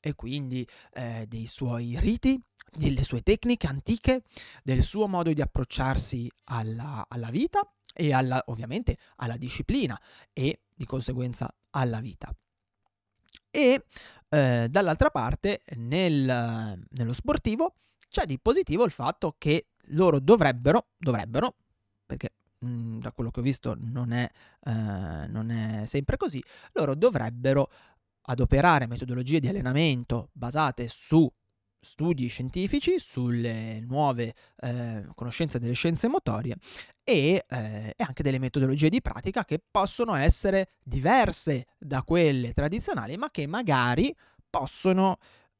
e 0.00 0.14
quindi 0.14 0.66
eh, 0.92 1.26
dei 1.28 1.46
suoi 1.46 1.98
riti, 1.98 2.40
delle 2.72 3.02
sue 3.02 3.22
tecniche 3.22 3.66
antiche, 3.66 4.22
del 4.62 4.82
suo 4.82 5.08
modo 5.08 5.32
di 5.32 5.40
approcciarsi 5.40 6.30
alla, 6.44 7.04
alla 7.08 7.30
vita 7.30 7.60
e 7.92 8.12
alla, 8.12 8.42
ovviamente 8.46 8.96
alla 9.16 9.36
disciplina 9.36 10.00
e 10.32 10.60
di 10.74 10.84
conseguenza 10.84 11.52
alla 11.70 12.00
vita. 12.00 12.34
E 13.50 13.84
eh, 14.28 14.68
dall'altra 14.70 15.10
parte 15.10 15.62
nel, 15.76 16.80
nello 16.88 17.12
sportivo 17.12 17.74
c'è 18.08 18.24
di 18.24 18.38
positivo 18.38 18.84
il 18.84 18.90
fatto 18.90 19.34
che 19.36 19.66
loro 19.92 20.20
dovrebbero, 20.20 20.88
dovrebbero, 20.96 21.56
perché 22.06 22.34
mh, 22.58 22.68
mm, 22.68 23.00
da 23.00 23.12
quello 23.12 23.30
che 23.30 23.40
ho 23.40 23.42
visto 23.42 23.76
non 23.78 24.12
è, 24.12 24.28
eh, 24.64 25.26
non 25.28 25.50
è 25.50 25.84
sempre 25.86 26.16
così, 26.16 26.42
loro 26.72 26.94
dovrebbero 26.94 27.70
adoperare 28.30 28.86
metodologie 28.86 29.40
di 29.40 29.48
allenamento 29.48 30.30
basate 30.32 30.86
su 30.88 31.30
studi 31.82 32.28
scientifici, 32.28 32.98
sulle 32.98 33.80
nuove 33.80 34.34
eh, 34.60 35.06
conoscenze 35.14 35.58
delle 35.58 35.72
scienze 35.72 36.08
motorie 36.08 36.56
e, 37.02 37.44
eh, 37.48 37.94
e, 37.96 38.04
anche 38.04 38.22
delle 38.22 38.38
metodologie 38.38 38.90
di 38.90 39.00
pratica 39.00 39.44
che 39.44 39.62
possono 39.70 40.14
essere 40.14 40.72
diverse 40.82 41.66
da 41.78 42.02
quelle 42.02 42.52
tradizionali, 42.52 43.16
ma 43.16 43.30
che 43.30 43.46
magari 43.46 44.14
possono, 44.48 45.16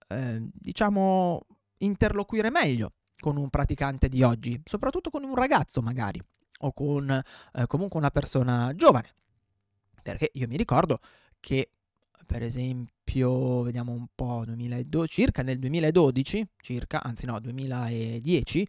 eh, 0.08 0.40
diciamo, 0.52 1.46
interloquire 1.78 2.50
meglio 2.50 2.92
con 3.18 3.36
un 3.36 3.48
praticante 3.48 4.08
di 4.08 4.22
oggi, 4.22 4.60
soprattutto 4.64 5.10
con 5.10 5.24
un 5.24 5.34
ragazzo 5.34 5.80
magari, 5.80 6.22
o 6.60 6.72
con 6.72 7.10
eh, 7.10 7.66
comunque 7.66 7.98
una 7.98 8.10
persona 8.10 8.72
giovane. 8.74 9.14
Perché 10.02 10.30
io 10.34 10.46
mi 10.48 10.56
ricordo 10.56 11.00
che, 11.40 11.70
per 12.30 12.44
esempio, 12.44 13.62
vediamo 13.62 13.90
un 13.90 14.06
po', 14.14 14.44
2012, 14.46 15.12
circa 15.12 15.42
nel 15.42 15.58
2012, 15.58 16.46
circa, 16.62 17.02
anzi 17.02 17.26
no, 17.26 17.40
2010, 17.40 18.68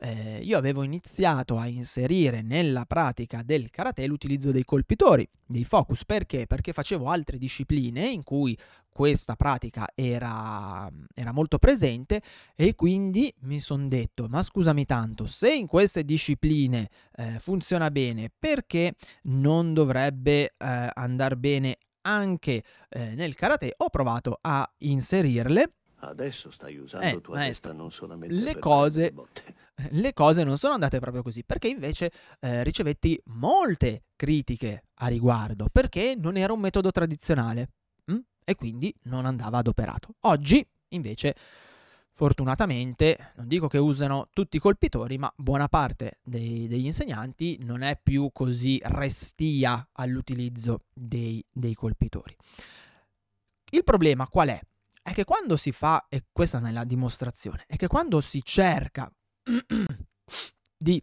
eh, 0.00 0.40
io 0.42 0.58
avevo 0.58 0.82
iniziato 0.82 1.56
a 1.56 1.68
inserire 1.68 2.42
nella 2.42 2.84
pratica 2.84 3.44
del 3.44 3.70
karate 3.70 4.04
l'utilizzo 4.08 4.50
dei 4.50 4.64
colpitori, 4.64 5.24
dei 5.46 5.62
focus, 5.62 6.04
perché? 6.04 6.48
Perché 6.48 6.72
facevo 6.72 7.08
altre 7.08 7.38
discipline 7.38 8.08
in 8.08 8.24
cui 8.24 8.58
questa 8.88 9.36
pratica 9.36 9.86
era, 9.94 10.90
era 11.14 11.30
molto 11.30 11.58
presente 11.58 12.22
e 12.56 12.74
quindi 12.74 13.32
mi 13.42 13.60
sono 13.60 13.86
detto, 13.86 14.26
ma 14.28 14.42
scusami 14.42 14.84
tanto, 14.84 15.26
se 15.26 15.54
in 15.54 15.68
queste 15.68 16.02
discipline 16.02 16.88
eh, 17.14 17.38
funziona 17.38 17.88
bene, 17.92 18.32
perché 18.36 18.94
non 19.24 19.74
dovrebbe 19.74 20.54
eh, 20.56 20.90
andare 20.92 21.36
bene 21.36 21.76
anche 22.06 22.62
eh, 22.88 23.14
nel 23.14 23.34
karate? 23.34 23.74
Ho 23.78 23.90
provato 23.90 24.38
a 24.40 24.70
inserirle. 24.78 25.72
Adesso 25.98 26.50
stai 26.50 26.76
usando 26.76 27.18
eh, 27.18 27.20
tua 27.20 27.36
maestro, 27.36 27.70
testa 27.70 27.82
non 27.82 27.90
solamente 27.90 28.34
le 28.34 28.58
cose, 28.58 29.12
le 29.90 30.12
cose 30.12 30.44
non 30.44 30.56
sono 30.56 30.74
andate 30.74 31.00
proprio 31.00 31.22
così, 31.22 31.42
perché 31.44 31.68
invece 31.68 32.12
eh, 32.40 32.62
ricevetti 32.62 33.20
molte 33.26 34.04
critiche 34.14 34.84
a 34.94 35.08
riguardo, 35.08 35.68
perché 35.72 36.14
non 36.16 36.36
era 36.36 36.52
un 36.52 36.60
metodo 36.60 36.90
tradizionale 36.90 37.70
e 38.48 38.54
quindi 38.54 38.94
non 39.02 39.26
andava 39.26 39.58
adoperato. 39.58 40.14
Oggi, 40.20 40.64
invece, 40.90 41.34
fortunatamente, 42.16 43.32
non 43.34 43.46
dico 43.46 43.68
che 43.68 43.76
usano 43.76 44.28
tutti 44.32 44.56
i 44.56 44.58
colpitori, 44.58 45.18
ma 45.18 45.30
buona 45.36 45.68
parte 45.68 46.18
dei, 46.22 46.66
degli 46.66 46.86
insegnanti 46.86 47.58
non 47.60 47.82
è 47.82 48.00
più 48.02 48.30
così 48.32 48.80
restia 48.84 49.86
all'utilizzo 49.92 50.84
dei, 50.94 51.44
dei 51.52 51.74
colpitori. 51.74 52.34
Il 53.68 53.84
problema 53.84 54.26
qual 54.28 54.48
è? 54.48 54.58
È 55.02 55.12
che 55.12 55.24
quando 55.24 55.58
si 55.58 55.72
fa, 55.72 56.06
e 56.08 56.24
questa 56.32 56.66
è 56.66 56.72
la 56.72 56.84
dimostrazione, 56.84 57.64
è 57.66 57.76
che 57.76 57.86
quando 57.86 58.22
si 58.22 58.42
cerca 58.42 59.12
di 60.74 61.02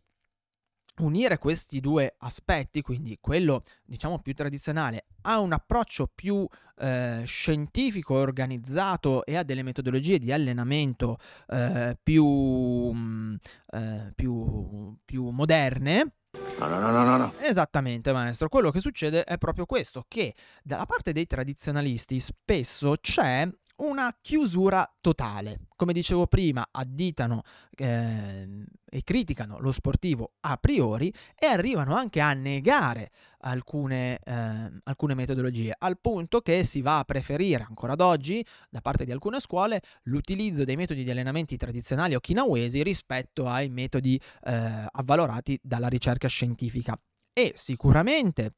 unire 0.99 1.37
questi 1.37 1.79
due 1.79 2.15
aspetti, 2.19 2.81
quindi 2.81 3.17
quello 3.19 3.63
diciamo 3.83 4.19
più 4.19 4.33
tradizionale, 4.33 5.05
a 5.21 5.39
un 5.39 5.53
approccio 5.53 6.09
più 6.13 6.47
eh, 6.77 7.23
scientifico, 7.25 8.15
organizzato 8.15 9.25
e 9.25 9.35
a 9.35 9.43
delle 9.43 9.63
metodologie 9.63 10.19
di 10.19 10.31
allenamento 10.31 11.17
eh, 11.47 11.97
più, 12.01 12.25
mh, 12.25 12.97
mm, 12.97 13.35
eh, 13.71 14.11
più, 14.15 14.97
più 15.03 15.29
moderne, 15.29 16.13
No, 16.57 16.67
no, 16.67 16.79
no, 16.79 17.03
no, 17.03 17.17
no. 17.17 17.33
Esattamente, 17.39 18.11
maestro. 18.11 18.49
Quello 18.49 18.71
che 18.71 18.79
succede 18.79 19.23
è 19.23 19.37
proprio 19.37 19.65
questo, 19.65 20.05
che 20.07 20.33
dalla 20.63 20.85
parte 20.85 21.11
dei 21.11 21.27
tradizionalisti 21.27 22.19
spesso 22.19 22.95
c'è 22.99 23.47
una 23.77 24.15
chiusura 24.21 24.89
totale. 25.01 25.61
Come 25.75 25.93
dicevo 25.93 26.27
prima, 26.27 26.67
additano 26.71 27.43
eh, 27.75 28.65
e 28.85 29.03
criticano 29.03 29.59
lo 29.59 29.71
sportivo 29.71 30.33
a 30.41 30.57
priori 30.57 31.11
e 31.35 31.47
arrivano 31.47 31.95
anche 31.95 32.21
a 32.21 32.33
negare 32.33 33.11
alcune, 33.39 34.19
eh, 34.23 34.71
alcune 34.83 35.15
metodologie, 35.15 35.75
al 35.77 35.99
punto 35.99 36.41
che 36.41 36.63
si 36.63 36.81
va 36.81 36.99
a 36.99 37.03
preferire 37.03 37.65
ancora 37.67 37.93
ad 37.93 38.01
oggi, 38.01 38.45
da 38.69 38.81
parte 38.81 39.05
di 39.05 39.11
alcune 39.11 39.39
scuole, 39.39 39.81
l'utilizzo 40.03 40.63
dei 40.63 40.75
metodi 40.75 41.03
di 41.03 41.11
allenamenti 41.11 41.57
tradizionali 41.57 42.15
okinawesi 42.15 42.83
rispetto 42.83 43.47
ai 43.47 43.69
metodi 43.69 44.19
eh, 44.43 44.85
avvalorati 44.91 45.59
dalla 45.61 45.87
ricerca 45.87 46.27
scientifica. 46.27 46.97
E 47.33 47.53
sicuramente 47.55 48.53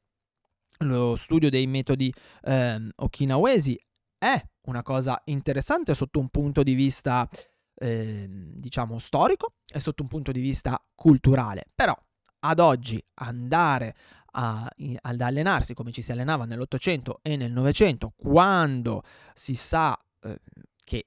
lo 0.80 1.16
studio 1.16 1.48
dei 1.48 1.66
metodi 1.66 2.12
eh, 2.42 2.88
okinawesi 2.96 3.80
è 4.32 4.48
una 4.62 4.82
cosa 4.82 5.20
interessante 5.26 5.94
sotto 5.94 6.18
un 6.18 6.28
punto 6.28 6.62
di 6.62 6.74
vista, 6.74 7.28
eh, 7.74 8.26
diciamo, 8.28 8.98
storico 8.98 9.54
e 9.72 9.78
sotto 9.78 10.02
un 10.02 10.08
punto 10.08 10.32
di 10.32 10.40
vista 10.40 10.82
culturale. 10.94 11.66
Però 11.74 11.96
ad 12.40 12.58
oggi 12.58 13.02
andare 13.14 13.94
a, 14.32 14.68
ad 15.00 15.20
allenarsi 15.20 15.74
come 15.74 15.92
ci 15.92 16.02
si 16.02 16.12
allenava 16.12 16.44
nell'Ottocento 16.44 17.20
e 17.22 17.36
nel 17.36 17.52
Novecento, 17.52 18.12
quando 18.16 19.02
si 19.34 19.54
sa 19.54 19.98
eh, 20.22 20.40
che 20.84 21.06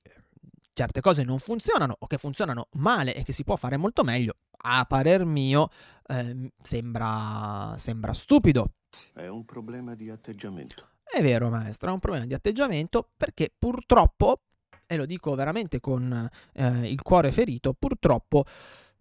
certe 0.74 1.02
cose 1.02 1.24
non 1.24 1.40
funzionano 1.40 1.96
o 2.00 2.08
che 2.08 2.18
funzionano 2.18 2.70
male 2.74 3.14
e 3.14 3.24
che 3.24 3.34
si 3.34 3.44
può 3.44 3.58
fare 3.58 3.76
molto 3.76 4.04
meglio, 4.04 4.36
a 4.62 4.86
parer 4.86 5.26
mio 5.26 5.70
eh, 6.08 6.52
sembra, 6.62 7.76
sembra 7.78 8.14
stupido. 8.14 8.74
È 9.14 9.28
un 9.28 9.46
problema 9.46 9.94
di 9.94 10.10
atteggiamento. 10.10 10.88
È 11.12 11.24
vero, 11.24 11.50
maestro, 11.50 11.89
è 11.89 11.94
un 11.94 12.00
problema 12.00 12.25
di 12.25 12.36
atteggiamento 12.36 13.10
perché 13.18 13.51
purtroppo, 13.58 14.44
e 14.86 14.96
lo 14.96 15.08
dico 15.08 15.34
veramente 15.34 15.80
con 15.80 16.30
eh, 16.54 16.88
il 16.88 17.01
cuore 17.01 17.32
ferito, 17.32 17.74
purtroppo 17.74 18.46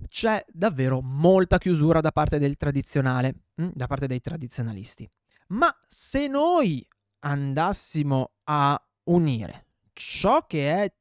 c'è 0.09 0.43
davvero 0.50 1.03
molta 1.03 1.59
chiusura 1.59 2.00
da 2.00 2.11
parte 2.11 2.38
del 2.38 2.57
tradizionale, 2.57 3.35
hm, 3.57 3.71
da 3.75 3.87
parte 3.87 4.07
dei 4.07 4.21
tradizionalisti. 4.21 5.09
Ma 5.49 5.69
se 5.87 6.29
noi 6.29 6.87
andassimo 7.21 8.33
a 8.45 8.83
unire 9.05 9.67
ciò 9.93 10.47
che 10.47 10.83
è 10.83 10.93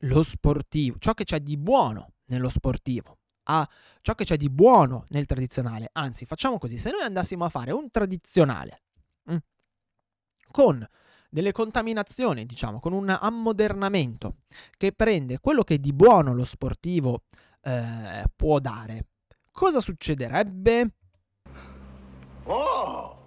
lo 0.00 0.22
sportivo, 0.24 0.96
ciò 0.98 1.14
che 1.14 1.22
c'è 1.22 1.38
di 1.38 1.56
buono 1.56 2.14
nello 2.26 2.48
sportivo, 2.48 3.18
a 3.44 3.68
ciò 4.00 4.14
che 4.16 4.24
c'è 4.24 4.36
di 4.36 4.50
buono 4.50 5.04
nel 5.10 5.26
tradizionale, 5.26 5.90
anzi 5.92 6.26
facciamo 6.26 6.58
così, 6.58 6.76
se 6.76 6.90
noi 6.90 7.02
andassimo 7.02 7.44
a 7.44 7.48
fare 7.50 7.70
un 7.70 7.88
tradizionale 7.88 8.80
con 10.50 10.86
delle 11.28 11.52
contaminazioni, 11.52 12.46
diciamo, 12.46 12.80
con 12.80 12.92
un 12.92 13.08
ammodernamento 13.10 14.36
che 14.76 14.92
prende 14.92 15.38
quello 15.38 15.62
che 15.62 15.78
di 15.78 15.92
buono 15.92 16.34
lo 16.34 16.44
sportivo 16.44 17.24
eh, 17.62 18.24
può 18.34 18.58
dare, 18.58 19.06
cosa 19.50 19.80
succederebbe? 19.80 20.94
Oh! 22.44 23.24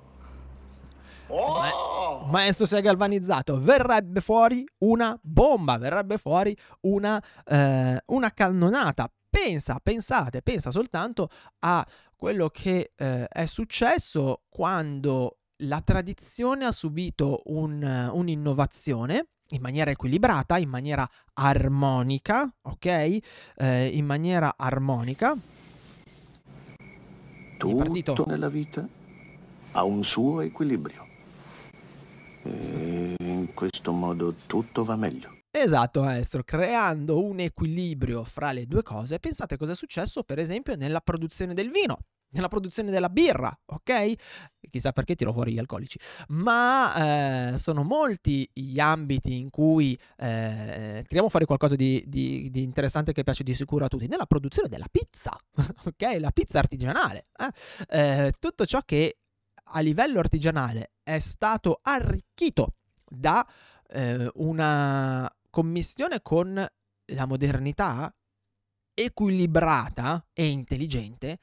Oh! 1.27 1.89
maestro 2.29 2.65
si 2.65 2.75
è 2.75 2.81
galvanizzato, 2.81 3.59
verrebbe 3.59 4.21
fuori 4.21 4.65
una 4.79 5.17
bomba, 5.21 5.77
verrebbe 5.77 6.17
fuori 6.17 6.55
una, 6.81 7.21
eh, 7.45 8.01
una 8.07 8.31
cannonata. 8.31 9.11
Pensa, 9.29 9.79
pensate, 9.81 10.41
pensa 10.41 10.71
soltanto 10.71 11.29
a 11.59 11.85
quello 12.15 12.49
che 12.49 12.93
eh, 12.95 13.27
è 13.27 13.45
successo 13.45 14.43
quando 14.49 15.38
la 15.63 15.81
tradizione 15.81 16.65
ha 16.65 16.71
subito 16.71 17.41
un, 17.45 18.09
un'innovazione 18.13 19.27
in 19.51 19.61
maniera 19.61 19.91
equilibrata, 19.91 20.57
in 20.57 20.69
maniera 20.69 21.09
armonica, 21.33 22.53
ok? 22.61 22.85
Eh, 22.85 23.87
in 23.87 24.05
maniera 24.05 24.53
armonica. 24.57 25.35
Tutto 27.57 28.25
nella 28.25 28.49
vita 28.49 28.87
ha 29.71 29.83
un 29.83 30.03
suo 30.03 30.41
equilibrio. 30.41 31.07
E 32.43 33.15
in 33.19 33.53
questo 33.53 33.91
modo 33.91 34.33
tutto 34.45 34.83
va 34.85 34.95
meglio. 34.95 35.37
Esatto, 35.51 36.03
maestro, 36.03 36.43
creando 36.43 37.23
un 37.23 37.39
equilibrio 37.39 38.23
fra 38.23 38.51
le 38.51 38.65
due 38.65 38.83
cose. 38.83 39.19
Pensate 39.19 39.57
cosa 39.57 39.71
è 39.71 39.75
successo, 39.75 40.23
per 40.23 40.37
esempio, 40.39 40.75
nella 40.75 41.01
produzione 41.01 41.53
del 41.53 41.69
vino, 41.69 41.97
nella 42.31 42.47
produzione 42.47 42.91
della 42.91 43.09
birra, 43.09 43.57
ok? 43.65 44.13
Chissà 44.69 44.91
perché 44.91 45.15
tiro 45.15 45.33
fuori 45.33 45.53
gli 45.53 45.57
alcolici, 45.57 45.97
ma 46.29 47.51
eh, 47.53 47.57
sono 47.57 47.83
molti 47.83 48.49
gli 48.53 48.79
ambiti 48.79 49.37
in 49.37 49.49
cui 49.49 49.99
eh, 50.17 51.03
tiriamo 51.07 51.29
fuori 51.29 51.45
qualcosa 51.45 51.75
di, 51.75 52.03
di, 52.05 52.49
di, 52.51 52.61
interessante 52.61 53.13
che 53.13 53.23
piace 53.23 53.43
di 53.43 53.53
sicuro 53.55 53.85
a 53.85 53.87
tutti. 53.87 54.07
Nella 54.07 54.25
produzione 54.25 54.69
della 54.69 54.87
pizza, 54.91 55.35
ok? 55.85 56.17
La 56.19 56.31
pizza 56.31 56.59
artigianale, 56.59 57.27
eh? 57.35 58.27
eh 58.27 58.33
tutto 58.39 58.65
ciò 58.65 58.81
che 58.81 59.17
a 59.71 59.79
livello 59.79 60.19
artigianale 60.19 60.93
è 61.03 61.19
stato 61.19 61.79
arricchito 61.81 62.75
da 63.07 63.47
eh, 63.87 64.29
una 64.35 65.31
commissione 65.49 66.21
con 66.21 66.53
la 67.11 67.25
modernità 67.25 68.13
equilibrata 68.93 70.27
e 70.33 70.47
intelligente 70.47 71.39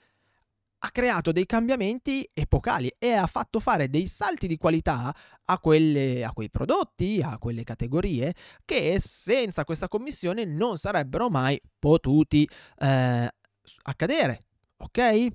ha 0.78 0.90
creato 0.90 1.32
dei 1.32 1.46
cambiamenti 1.46 2.28
epocali 2.32 2.92
e 2.98 3.12
ha 3.12 3.26
fatto 3.26 3.60
fare 3.60 3.88
dei 3.88 4.06
salti 4.06 4.46
di 4.46 4.56
qualità 4.56 5.14
a, 5.44 5.58
quelle, 5.58 6.24
a 6.24 6.32
quei 6.32 6.50
prodotti, 6.50 7.20
a 7.22 7.38
quelle 7.38 7.64
categorie 7.64 8.34
che 8.64 8.98
senza 9.00 9.64
questa 9.64 9.88
commissione 9.88 10.44
non 10.44 10.76
sarebbero 10.76 11.30
mai 11.30 11.60
potuti 11.78 12.48
eh, 12.78 13.30
accadere. 13.82 14.40
Ok? 14.78 15.28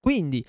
Quindi 0.00 0.44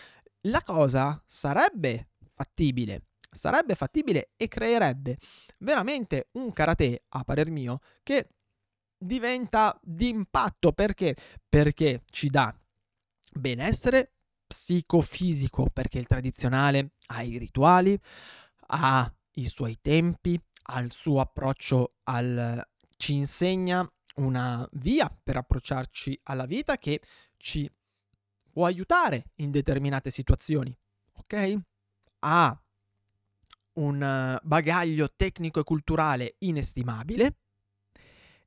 la 0.47 0.61
cosa 0.63 1.21
sarebbe 1.25 2.09
fattibile, 2.33 3.03
sarebbe 3.31 3.75
fattibile 3.75 4.31
e 4.35 4.47
creerebbe 4.47 5.17
veramente 5.59 6.29
un 6.33 6.51
karate, 6.51 7.03
a 7.09 7.23
parer 7.23 7.49
mio, 7.51 7.79
che 8.03 8.29
diventa 8.97 9.77
d'impatto 9.81 10.71
perché? 10.71 11.15
Perché 11.47 12.01
ci 12.09 12.27
dà 12.27 12.53
benessere 13.37 14.13
psicofisico, 14.47 15.69
perché 15.71 15.97
il 15.97 16.07
tradizionale 16.07 16.91
ha 17.07 17.21
i 17.23 17.37
rituali, 17.37 17.99
ha 18.67 19.11
i 19.33 19.45
suoi 19.45 19.79
tempi, 19.81 20.39
ha 20.67 20.79
il 20.79 20.91
suo 20.91 21.19
approccio 21.19 21.95
al 22.03 22.65
ci 22.97 23.13
insegna 23.13 23.87
una 24.15 24.67
via 24.73 25.09
per 25.23 25.37
approcciarci 25.37 26.21
alla 26.23 26.45
vita 26.45 26.77
che 26.77 27.01
ci 27.37 27.69
può 28.49 28.65
aiutare 28.65 29.31
in 29.35 29.51
determinate 29.51 30.09
situazioni, 30.09 30.75
ok? 31.13 31.55
Ha 32.19 32.63
un 33.73 34.39
bagaglio 34.41 35.13
tecnico 35.13 35.59
e 35.59 35.63
culturale 35.63 36.35
inestimabile 36.39 37.39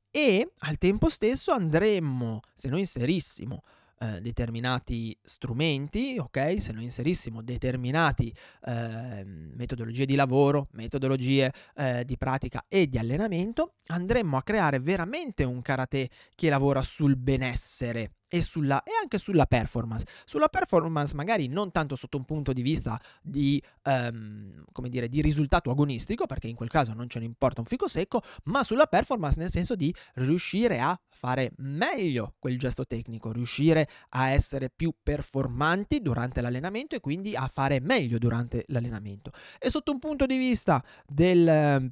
e 0.09 0.51
al 0.57 0.79
tempo 0.79 1.07
stesso 1.09 1.51
andremmo, 1.51 2.41
se 2.55 2.67
noi 2.67 2.79
inserissimo 2.79 3.63
eh, 3.99 4.21
determinati 4.21 5.17
strumenti, 5.21 6.17
ok? 6.17 6.61
Se 6.61 6.71
noi 6.71 6.83
inserissimo 6.83 7.41
determinati 7.41 8.33
eh, 8.65 9.23
metodologie 9.25 10.05
di 10.05 10.15
lavoro, 10.15 10.67
metodologie 10.71 11.51
eh, 11.75 12.05
di 12.05 12.17
pratica 12.17 12.65
e 12.67 12.87
di 12.87 12.97
allenamento, 12.97 13.75
andremmo 13.87 14.37
a 14.37 14.43
creare 14.43 14.79
veramente 14.79 15.43
un 15.43 15.61
karate 15.61 16.09
che 16.33 16.49
lavora 16.49 16.81
sul 16.81 17.17
benessere 17.17 18.13
e, 18.29 18.41
sulla, 18.41 18.81
e, 18.83 18.91
anche 19.01 19.17
sulla 19.17 19.45
performance. 19.45 20.05
Sulla 20.25 20.47
performance 20.47 21.13
magari 21.15 21.47
non 21.47 21.71
tanto 21.71 21.95
sotto 21.95 22.17
un 22.17 22.23
punto 22.23 22.53
di 22.53 22.61
vista 22.61 22.99
di, 23.21 23.61
um, 23.83 24.63
dire, 24.87 25.09
di 25.09 25.21
risultato 25.21 25.71
agonistico, 25.71 26.25
perché 26.25 26.47
in 26.47 26.55
quel 26.55 26.69
caso 26.69 26.93
non 26.93 27.09
ce 27.09 27.19
ne 27.19 27.25
importa 27.25 27.59
un 27.59 27.65
fico 27.65 27.87
secco, 27.87 28.21
ma 28.45 28.63
sulla 28.63 28.85
performance 28.85 29.37
nel 29.39 29.49
senso 29.49 29.75
di 29.75 29.93
riuscire 30.13 30.79
a 30.79 30.97
fare 31.09 31.51
meglio 31.57 32.35
quel 32.39 32.57
gesto 32.57 32.85
tecnico, 32.85 33.31
riuscire 33.31 33.89
a 34.09 34.29
essere 34.29 34.69
più 34.69 34.93
performanti 35.01 35.99
durante 35.99 36.39
l'allenamento 36.39 36.95
e 36.95 36.99
quindi 36.99 37.35
a 37.35 37.47
fare 37.47 37.81
meglio 37.81 38.17
durante 38.17 38.63
l'allenamento. 38.67 39.31
E 39.57 39.69
sotto 39.69 39.91
un 39.91 39.99
punto 39.99 40.25
di 40.25 40.37
vista 40.37 40.83
del 41.05 41.91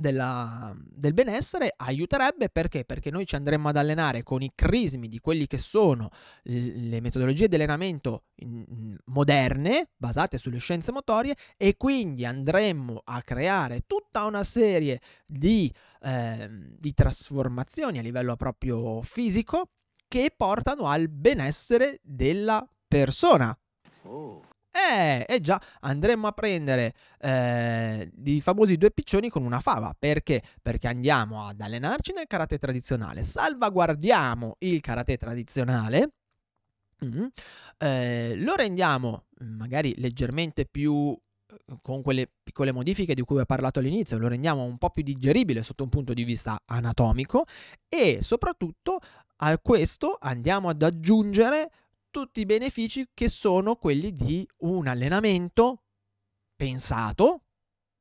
della, 0.00 0.74
del 0.78 1.14
benessere 1.14 1.72
aiuterebbe 1.76 2.48
perché? 2.48 2.84
Perché 2.84 3.10
noi 3.10 3.26
ci 3.26 3.34
andremmo 3.34 3.68
ad 3.68 3.76
allenare 3.76 4.22
con 4.22 4.42
i 4.42 4.52
crismi 4.54 5.08
di 5.08 5.18
quelli 5.18 5.46
che 5.46 5.58
sono 5.58 6.10
le 6.42 7.00
metodologie 7.00 7.48
di 7.48 7.54
allenamento 7.54 8.24
moderne, 9.06 9.90
basate 9.96 10.38
sulle 10.38 10.58
scienze 10.58 10.92
motorie, 10.92 11.36
e 11.56 11.76
quindi 11.76 12.24
andremmo 12.24 13.02
a 13.04 13.22
creare 13.22 13.84
tutta 13.86 14.24
una 14.24 14.44
serie 14.44 15.00
di, 15.26 15.72
eh, 16.02 16.48
di 16.50 16.94
trasformazioni 16.94 17.98
a 17.98 18.02
livello 18.02 18.36
proprio 18.36 19.02
fisico 19.02 19.70
che 20.08 20.32
portano 20.34 20.86
al 20.86 21.08
benessere 21.08 21.98
della 22.02 22.66
persona. 22.86 23.56
Oh. 24.02 24.47
Eh, 24.78 25.26
eh 25.28 25.40
già, 25.40 25.60
andremmo 25.80 26.28
a 26.28 26.32
prendere 26.32 26.94
eh, 27.20 28.10
i 28.24 28.40
famosi 28.40 28.76
due 28.76 28.92
piccioni 28.92 29.28
con 29.28 29.42
una 29.42 29.60
fava. 29.60 29.94
Perché? 29.98 30.42
Perché 30.62 30.86
andiamo 30.86 31.46
ad 31.46 31.60
allenarci 31.60 32.12
nel 32.12 32.26
karate 32.28 32.58
tradizionale, 32.58 33.24
salvaguardiamo 33.24 34.56
il 34.60 34.80
karate 34.80 35.16
tradizionale, 35.16 36.12
mm, 37.04 37.26
eh, 37.78 38.34
lo 38.36 38.54
rendiamo 38.54 39.24
mm, 39.42 39.56
magari 39.56 39.94
leggermente 39.96 40.64
più 40.64 41.18
eh, 41.50 41.78
con 41.82 42.02
quelle 42.02 42.30
piccole 42.42 42.70
modifiche 42.70 43.14
di 43.14 43.22
cui 43.22 43.40
ho 43.40 43.44
parlato 43.44 43.80
all'inizio, 43.80 44.16
lo 44.16 44.28
rendiamo 44.28 44.62
un 44.62 44.78
po' 44.78 44.90
più 44.90 45.02
digeribile 45.02 45.62
sotto 45.64 45.82
un 45.82 45.88
punto 45.88 46.14
di 46.14 46.22
vista 46.22 46.62
anatomico 46.66 47.46
e 47.88 48.18
soprattutto 48.22 49.00
a 49.40 49.58
questo 49.58 50.16
andiamo 50.20 50.68
ad 50.68 50.82
aggiungere 50.82 51.70
tutti 52.10 52.40
i 52.40 52.46
benefici 52.46 53.08
che 53.14 53.28
sono 53.28 53.76
quelli 53.76 54.12
di 54.12 54.46
un 54.58 54.86
allenamento 54.86 55.82
pensato, 56.56 57.42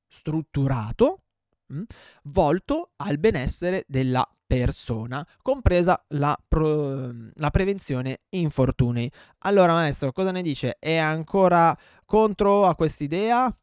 strutturato, 0.08 1.22
mh, 1.68 1.78
mm, 1.78 1.84
volto 2.24 2.92
al 2.98 3.18
benessere 3.18 3.84
della 3.88 4.28
persona, 4.48 5.28
compresa 5.42 6.02
la, 6.10 6.38
pro, 6.48 7.12
la, 7.34 7.50
prevenzione 7.52 8.20
infortuni. 8.30 9.12
Allora, 9.40 9.74
maestro, 9.74 10.14
cosa 10.14 10.32
ne 10.32 10.42
dice? 10.42 10.78
È 10.80 10.96
ancora 10.96 11.78
contro 12.06 12.66
a 12.66 12.76
quest'idea? 12.76 13.56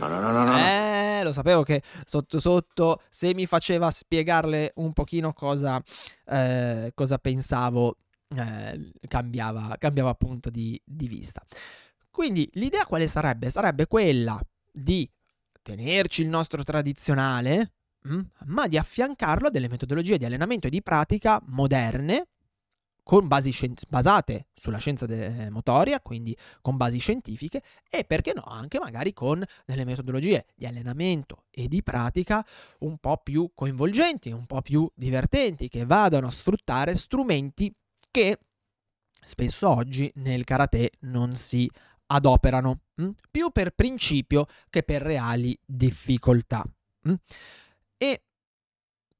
No, 0.00 0.08
no, 0.08 0.20
no, 0.20 0.32
no. 0.32 0.44
no. 0.44 0.58
Eh, 0.58 1.20
lo 1.22 1.32
sapevo 1.32 1.62
che 1.62 1.82
sotto 2.04 2.40
sotto, 2.40 3.02
se 3.08 3.34
mi 3.34 3.46
faceva 3.46 3.90
spiegarle 3.90 4.72
un 4.76 4.92
pochino 4.92 5.32
cosa, 5.32 5.80
eh, 6.26 6.90
cosa 6.94 7.18
pensavo, 7.18 7.96
eh, 8.36 8.92
cambiava, 9.08 9.76
cambiava 9.78 10.14
punto 10.14 10.50
di, 10.50 10.80
di 10.84 11.08
vista. 11.08 11.44
Quindi 12.10 12.48
l'idea 12.54 12.86
quale 12.86 13.06
sarebbe? 13.06 13.50
Sarebbe 13.50 13.86
quella 13.86 14.40
di 14.72 15.08
tenerci 15.62 16.22
il 16.22 16.28
nostro 16.28 16.62
tradizionale, 16.62 17.72
mm, 18.08 18.20
ma 18.46 18.66
di 18.66 18.76
affiancarlo 18.76 19.48
a 19.48 19.50
delle 19.50 19.68
metodologie 19.68 20.18
di 20.18 20.24
allenamento 20.24 20.66
e 20.66 20.70
di 20.70 20.82
pratica 20.82 21.40
moderne, 21.46 22.26
con 23.02 23.26
basi 23.26 23.50
scien- 23.50 23.74
basate 23.88 24.48
sulla 24.54 24.78
scienza 24.78 25.06
de- 25.06 25.50
motoria, 25.50 26.00
quindi 26.00 26.36
con 26.60 26.76
basi 26.76 26.98
scientifiche, 26.98 27.62
e 27.90 28.04
perché 28.04 28.32
no, 28.34 28.42
anche 28.42 28.78
magari 28.78 29.12
con 29.12 29.42
delle 29.64 29.84
metodologie 29.84 30.46
di 30.54 30.66
allenamento 30.66 31.44
e 31.50 31.66
di 31.66 31.82
pratica 31.82 32.44
un 32.80 32.98
po' 32.98 33.20
più 33.22 33.50
coinvolgenti, 33.54 34.30
un 34.30 34.46
po' 34.46 34.62
più 34.62 34.88
divertenti, 34.94 35.68
che 35.68 35.84
vadano 35.84 36.28
a 36.28 36.30
sfruttare 36.30 36.94
strumenti 36.94 37.74
che 38.10 38.38
spesso 39.22 39.68
oggi 39.68 40.10
nel 40.16 40.44
karate 40.44 40.92
non 41.00 41.34
si 41.34 41.70
adoperano. 42.06 42.80
mm? 43.00 43.10
più 43.30 43.50
per 43.50 43.70
principio 43.70 44.46
che 44.68 44.82
per 44.82 45.02
reali 45.02 45.58
difficoltà. 45.64 46.64
Mm? 47.08 47.14
E 47.96 48.22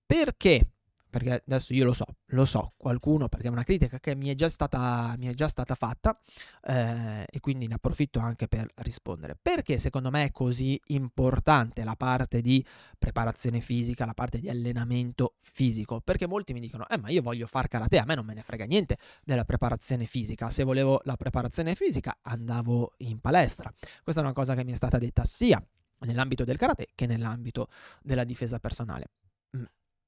perché 0.07 0.73
perché 1.11 1.43
adesso 1.47 1.75
io 1.75 1.85
lo 1.85 1.93
so, 1.93 2.07
lo 2.27 2.45
so, 2.45 2.73
qualcuno, 2.77 3.29
perché 3.29 3.49
è 3.49 3.51
una 3.51 3.65
critica 3.65 3.99
che 3.99 4.15
mi 4.15 4.29
è 4.29 4.35
già 4.35 4.49
stata, 4.49 5.17
è 5.21 5.35
già 5.35 5.49
stata 5.49 5.75
fatta 5.75 6.19
eh, 6.63 7.27
e 7.29 7.41
quindi 7.41 7.67
ne 7.67 7.75
approfitto 7.75 8.21
anche 8.21 8.47
per 8.47 8.71
rispondere. 8.77 9.37
Perché 9.41 9.77
secondo 9.79 10.11
me 10.11 10.25
è 10.25 10.31
così 10.31 10.81
importante 10.87 11.83
la 11.85 11.97
parte 11.97 12.41
di 12.41 12.65
preparazione 12.97 13.61
fisica, 13.61 14.07
la 14.07 14.15
parte 14.15 14.39
di 14.39 14.49
allenamento 14.49 15.35
fisico? 15.41 16.01
Perché 16.01 16.27
molti 16.27 16.53
mi 16.53 16.61
dicono, 16.61 16.89
eh 16.89 16.97
ma 16.97 17.11
io 17.11 17.23
voglio 17.23 17.47
fare 17.47 17.69
karate, 17.69 17.99
a 17.99 18.05
me 18.05 18.15
non 18.15 18.25
me 18.25 18.35
ne 18.35 18.43
frega 18.43 18.65
niente 18.65 18.97
della 19.25 19.45
preparazione 19.45 20.07
fisica, 20.07 20.49
se 20.51 20.63
volevo 20.63 21.01
la 21.05 21.17
preparazione 21.17 21.75
fisica 21.75 22.19
andavo 22.23 22.95
in 22.99 23.19
palestra. 23.21 23.73
Questa 24.03 24.21
è 24.21 24.25
una 24.25 24.33
cosa 24.33 24.55
che 24.55 24.65
mi 24.65 24.73
è 24.73 24.77
stata 24.77 24.99
detta 24.99 25.25
sia 25.25 25.63
nell'ambito 26.01 26.45
del 26.45 26.57
karate 26.57 26.89
che 26.95 27.07
nell'ambito 27.07 27.69
della 28.01 28.25
difesa 28.25 28.59
personale 28.59 29.11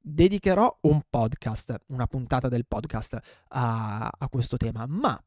dedicherò 0.03 0.79
un 0.83 1.03
podcast, 1.09 1.77
una 1.87 2.07
puntata 2.07 2.49
del 2.49 2.67
podcast 2.67 3.19
a, 3.49 4.11
a 4.19 4.29
questo 4.29 4.57
tema, 4.57 4.85
ma 4.87 5.23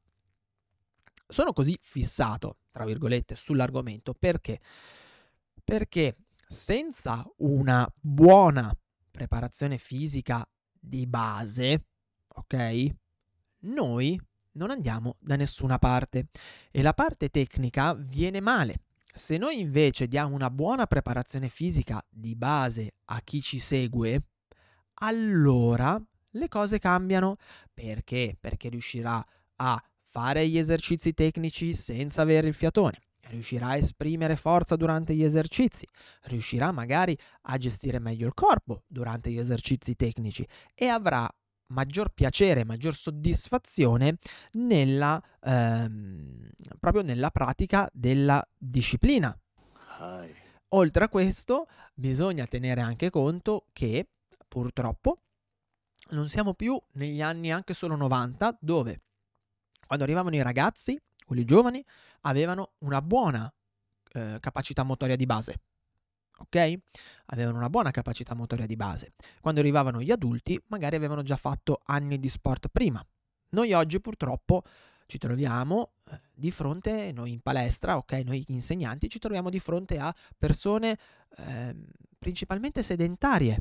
sono 1.28 1.54
così 1.54 1.78
fissato, 1.82 2.58
tra 2.72 2.86
virgolette, 2.86 3.36
sull'argomento 3.36 4.14
perché? 4.14 4.60
Perché 5.64 6.18
senza 6.48 7.26
una 7.38 7.92
buona 8.00 8.76
preparazione 9.10 9.78
fisica 9.78 10.48
di 10.72 11.08
base, 11.08 11.86
ok? 12.28 12.96
Noi 13.62 14.20
non 14.54 14.70
andiamo 14.70 15.16
da 15.20 15.36
nessuna 15.36 15.80
parte 15.80 16.28
e 16.70 16.82
la 16.82 16.94
parte 16.94 17.30
tecnica 17.30 17.94
viene 17.94 18.42
male. 18.42 18.82
Se 19.12 19.38
noi 19.38 19.60
invece 19.60 20.08
diamo 20.08 20.36
una 20.36 20.50
buona 20.50 20.86
preparazione 20.88 21.48
fisica 21.50 22.06
di 22.10 22.36
base 22.36 22.96
a 23.06 23.22
chi 23.22 23.42
ci 23.42 23.60
segue, 23.60 24.22
allora 24.96 26.02
le 26.32 26.48
cose 26.48 26.80
cambiano. 26.80 27.38
Perché? 27.74 28.38
Perché 28.40 28.70
riuscirà 28.70 29.24
a 29.58 29.84
fare 30.02 30.48
gli 30.48 30.58
esercizi 30.58 31.14
tecnici 31.14 31.74
senza 31.74 32.22
avere 32.22 32.48
il 32.48 32.54
fiatone, 32.54 33.00
riuscirà 33.30 33.68
a 33.68 33.78
esprimere 33.78 34.36
forza 34.36 34.76
durante 34.76 35.14
gli 35.14 35.24
esercizi, 35.24 35.86
riuscirà 36.24 36.72
magari 36.72 37.18
a 37.44 37.58
gestire 37.58 38.00
meglio 38.00 38.28
il 38.28 38.34
corpo 38.34 38.84
durante 38.88 39.30
gli 39.30 39.38
esercizi 39.38 39.96
tecnici 39.96 40.48
e 40.74 40.88
avrà 40.88 41.30
maggior 41.68 42.14
piacere, 42.14 42.64
maggior 42.64 42.94
soddisfazione 42.94 44.18
nella, 44.54 45.22
ehm, 45.42 46.50
proprio 46.80 47.02
nella 47.02 47.32
pratica 47.32 47.90
della 47.92 48.46
disciplina. 48.58 49.38
Oltre 50.70 51.04
a 51.06 51.10
questo, 51.10 51.68
bisogna 51.94 52.46
tenere 52.46 52.82
anche 52.82 53.10
conto 53.10 53.68
che 53.72 54.08
purtroppo 54.48 55.20
non 56.10 56.30
siamo 56.30 56.54
più 56.54 56.80
negli 56.94 57.22
anni 57.22 57.52
anche 57.52 57.74
solo 57.74 57.96
90 57.96 58.58
dove 58.62 59.02
quando 59.86 60.04
arrivavano 60.04 60.36
i 60.36 60.42
ragazzi, 60.42 61.00
quelli 61.26 61.46
giovani, 61.46 61.84
avevano 62.22 62.74
una 62.80 63.02
buona 63.02 63.52
eh, 64.14 64.38
capacità 64.40 64.84
motoria 64.84 65.16
di 65.16 65.26
base. 65.26 65.60
Ok? 66.38 66.74
Avevano 67.28 67.58
una 67.58 67.70
buona 67.70 67.92
capacità 67.92 68.34
motoria 68.34 68.66
di 68.66 68.76
base. 68.76 69.14
Quando 69.42 69.62
arrivavano 69.62 70.02
gli 70.02 70.12
adulti, 70.12 70.62
magari 70.68 70.96
avevano 70.96 71.22
già 71.22 71.36
fatto 71.36 71.82
anni 71.86 72.20
di 72.20 72.30
sport 72.30 72.68
prima. 72.70 73.06
Noi 73.50 73.74
oggi 73.74 74.02
purtroppo 74.02 74.64
ci 75.06 75.18
troviamo 75.18 75.94
eh, 76.10 76.20
di 76.34 76.52
fronte, 76.52 77.12
noi 77.14 77.32
in 77.32 77.42
palestra, 77.42 77.98
ok, 77.98 78.12
noi 78.26 78.44
insegnanti 78.48 79.08
ci 79.08 79.20
troviamo 79.20 79.50
di 79.50 79.60
fronte 79.60 80.00
a 80.00 80.14
persone 80.38 80.98
eh, 81.38 81.76
principalmente 82.18 82.82
sedentarie, 82.82 83.60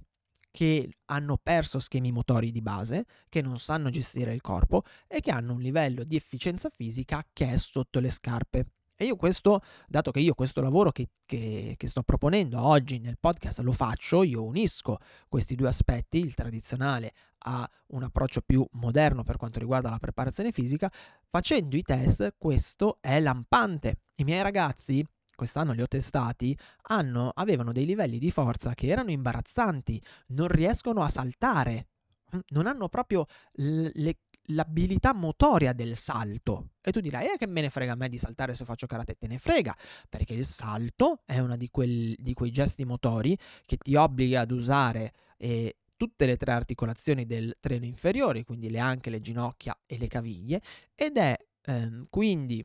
che 0.55 0.99
hanno 1.07 1.37
perso 1.37 1.81
schemi 1.81 2.13
motori 2.13 2.53
di 2.53 2.63
base, 2.63 3.07
che 3.29 3.43
non 3.43 3.59
sanno 3.59 3.91
gestire 3.91 4.33
il 4.33 4.41
corpo 4.41 4.85
e 5.09 5.19
che 5.19 5.33
hanno 5.33 5.55
un 5.55 5.61
livello 5.61 6.05
di 6.05 6.15
efficienza 6.15 6.71
fisica 6.71 7.27
che 7.33 7.51
è 7.51 7.57
sotto 7.57 7.99
le 7.99 8.09
scarpe. 8.09 8.67
E 8.95 9.07
io 9.07 9.17
questo, 9.17 9.63
dato 9.89 10.13
che 10.13 10.21
io 10.21 10.35
questo 10.35 10.61
lavoro 10.61 10.93
che, 10.93 11.09
che, 11.27 11.75
che, 11.77 11.89
sto 11.89 12.05
proponendo 12.05 12.63
oggi 12.63 13.01
nel 13.01 13.19
podcast 13.19 13.59
lo 13.59 13.73
faccio, 13.73 14.23
io 14.23 14.45
unisco 14.45 14.99
questi 15.29 15.57
due 15.57 15.67
aspetti, 15.67 16.19
il 16.19 16.35
tradizionale 16.35 17.15
a 17.47 17.69
un 17.89 18.05
approccio 18.05 18.41
più 18.41 18.65
moderno 18.75 19.25
per 19.25 19.37
quanto 19.37 19.59
riguarda 19.59 19.91
la 19.91 19.99
preparazione 19.99 20.53
fisica, 20.53 20.89
facendo 21.29 21.75
i 21.75 21.83
test 21.83 22.37
questo 22.39 22.99
è 23.01 23.19
lampante. 23.19 24.03
I 24.15 24.23
miei 24.23 24.43
ragazzi 24.43 25.05
quest'anno 25.35 25.73
li 25.73 25.83
ho 25.83 25.89
testati, 25.89 26.57
hanno, 26.89 27.31
avevano 27.35 27.73
dei 27.73 27.87
livelli 27.87 28.19
di 28.19 28.31
forza 28.31 28.75
che 28.75 28.89
erano 28.89 29.11
imbarazzanti, 29.11 30.03
non 30.29 30.49
riescono 30.49 31.03
a 31.03 31.09
saltare, 31.09 31.87
mm, 32.35 32.41
non 32.49 32.67
hanno 32.67 32.89
proprio 32.89 33.27
le, 33.53 34.19
l'abilità 34.49 35.15
motoria 35.15 35.73
del 35.73 35.97
salto. 35.97 36.71
E 36.81 36.93
tu 36.93 37.01
dirai, 37.01 37.27
eh, 37.27 37.37
che 37.39 37.47
me 37.47 37.61
ne 37.61 37.71
frega 37.71 37.93
a 37.93 37.97
me 37.97 38.09
di 38.09 38.19
saltare 38.19 38.55
se 38.55 38.65
faccio 38.65 38.87
karate? 38.87 39.15
Te 39.15 39.27
ne 39.27 39.39
frega, 39.39 39.77
perché 40.09 40.35
il 40.35 40.45
salto 40.45 41.23
è 41.25 41.39
uno 41.39 41.57
di, 41.57 41.71
quel, 41.71 42.15
di 42.19 42.35
quei 42.35 42.51
gesti 42.51 42.85
motori 42.85 43.37
che 43.65 43.77
ti 43.77 43.95
obbliga 43.95 44.41
ad 44.41 44.51
usare 44.51 45.13
eh, 45.39 45.77
tutte 45.97 46.27
le 46.27 46.37
tre 46.37 46.53
articolazioni 46.53 47.25
del 47.25 47.57
treno 47.61 47.85
inferiore, 47.85 48.45
quindi 48.45 48.69
le 48.71 48.79
anche, 48.79 49.11
le 49.11 49.21
ginocchia 49.21 49.79
e 49.87 49.97
le 49.99 50.09
caviglie, 50.09 50.61
ed 50.95 51.17
è 51.17 51.37
ehm, 51.63 52.07
quindi 52.11 52.65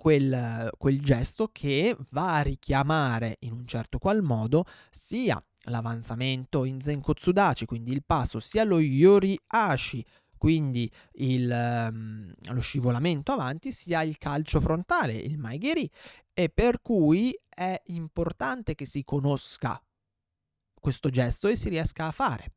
quel, 0.00 0.70
quel 0.78 1.00
gesto 1.00 1.48
che 1.50 1.96
va 2.10 2.34
a 2.36 2.42
richiamare 2.42 3.38
in 3.40 3.52
un 3.52 3.66
certo 3.66 3.98
qual 3.98 4.22
modo 4.22 4.64
sia 4.90 5.44
l'avanzamento 5.62 6.64
in 6.64 6.80
Zenkotsudachi, 6.80 7.66
quindi 7.66 7.90
il 7.90 8.04
passo, 8.04 8.38
sia 8.38 8.62
lo 8.62 8.78
Yori 8.78 9.36
Ashi, 9.48 10.06
quindi 10.36 10.88
il, 11.14 11.50
um, 11.90 12.32
lo 12.52 12.60
scivolamento 12.60 13.32
avanti, 13.32 13.72
sia 13.72 14.02
il 14.02 14.18
calcio 14.18 14.60
frontale, 14.60 15.14
il 15.14 15.36
Maigeri, 15.36 15.90
e 16.32 16.48
per 16.48 16.80
cui 16.80 17.36
è 17.48 17.82
importante 17.86 18.76
che 18.76 18.86
si 18.86 19.02
conosca 19.02 19.82
questo 20.80 21.10
gesto 21.10 21.48
e 21.48 21.56
si 21.56 21.70
riesca 21.70 22.06
a 22.06 22.12
fare. 22.12 22.52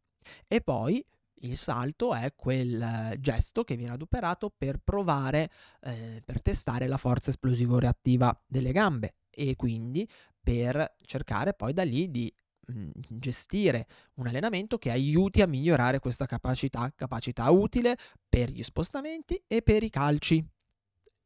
E 0.48 0.62
poi 0.62 1.04
il 1.42 1.58
salto 1.58 2.14
è 2.14 2.34
quel 2.36 2.82
eh, 2.82 3.20
gesto 3.20 3.64
che 3.64 3.76
viene 3.76 3.94
adoperato 3.94 4.54
per 4.56 4.80
provare, 4.84 5.50
eh, 5.82 6.22
per 6.26 6.42
testare 6.42 6.88
la 6.88 6.98
forza 6.98 7.30
esplosivo-reattiva 7.30 8.44
delle 8.46 8.72
gambe 8.72 9.16
e 9.30 9.56
quindi 9.56 10.08
per 10.42 10.96
cercare 11.04 11.54
poi 11.54 11.74
da 11.74 11.84
lì 11.84 12.10
di 12.10 12.34
mm, 12.72 12.90
gestire 13.10 13.88
un 14.16 14.28
allenamento 14.28 14.78
che 14.78 14.92
aiuti 14.92 15.42
a 15.42 15.48
migliorare 15.48 16.00
questa 16.00 16.26
capacità, 16.26 16.92
capacità 16.96 17.50
utile 17.50 17.98
per 18.28 18.50
gli 18.50 18.64
spostamenti 18.64 19.42
e 19.48 19.62
per 19.62 19.84
i 19.84 19.90
calci. 19.90 20.46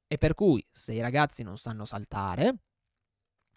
E 0.08 0.17
per 0.17 0.36
cui 0.36 0.65
se 0.69 0.93
i 0.93 1.01
ragazzi 1.01 1.41
non 1.41 1.58
sanno 1.58 1.84
saltare, 1.84 2.64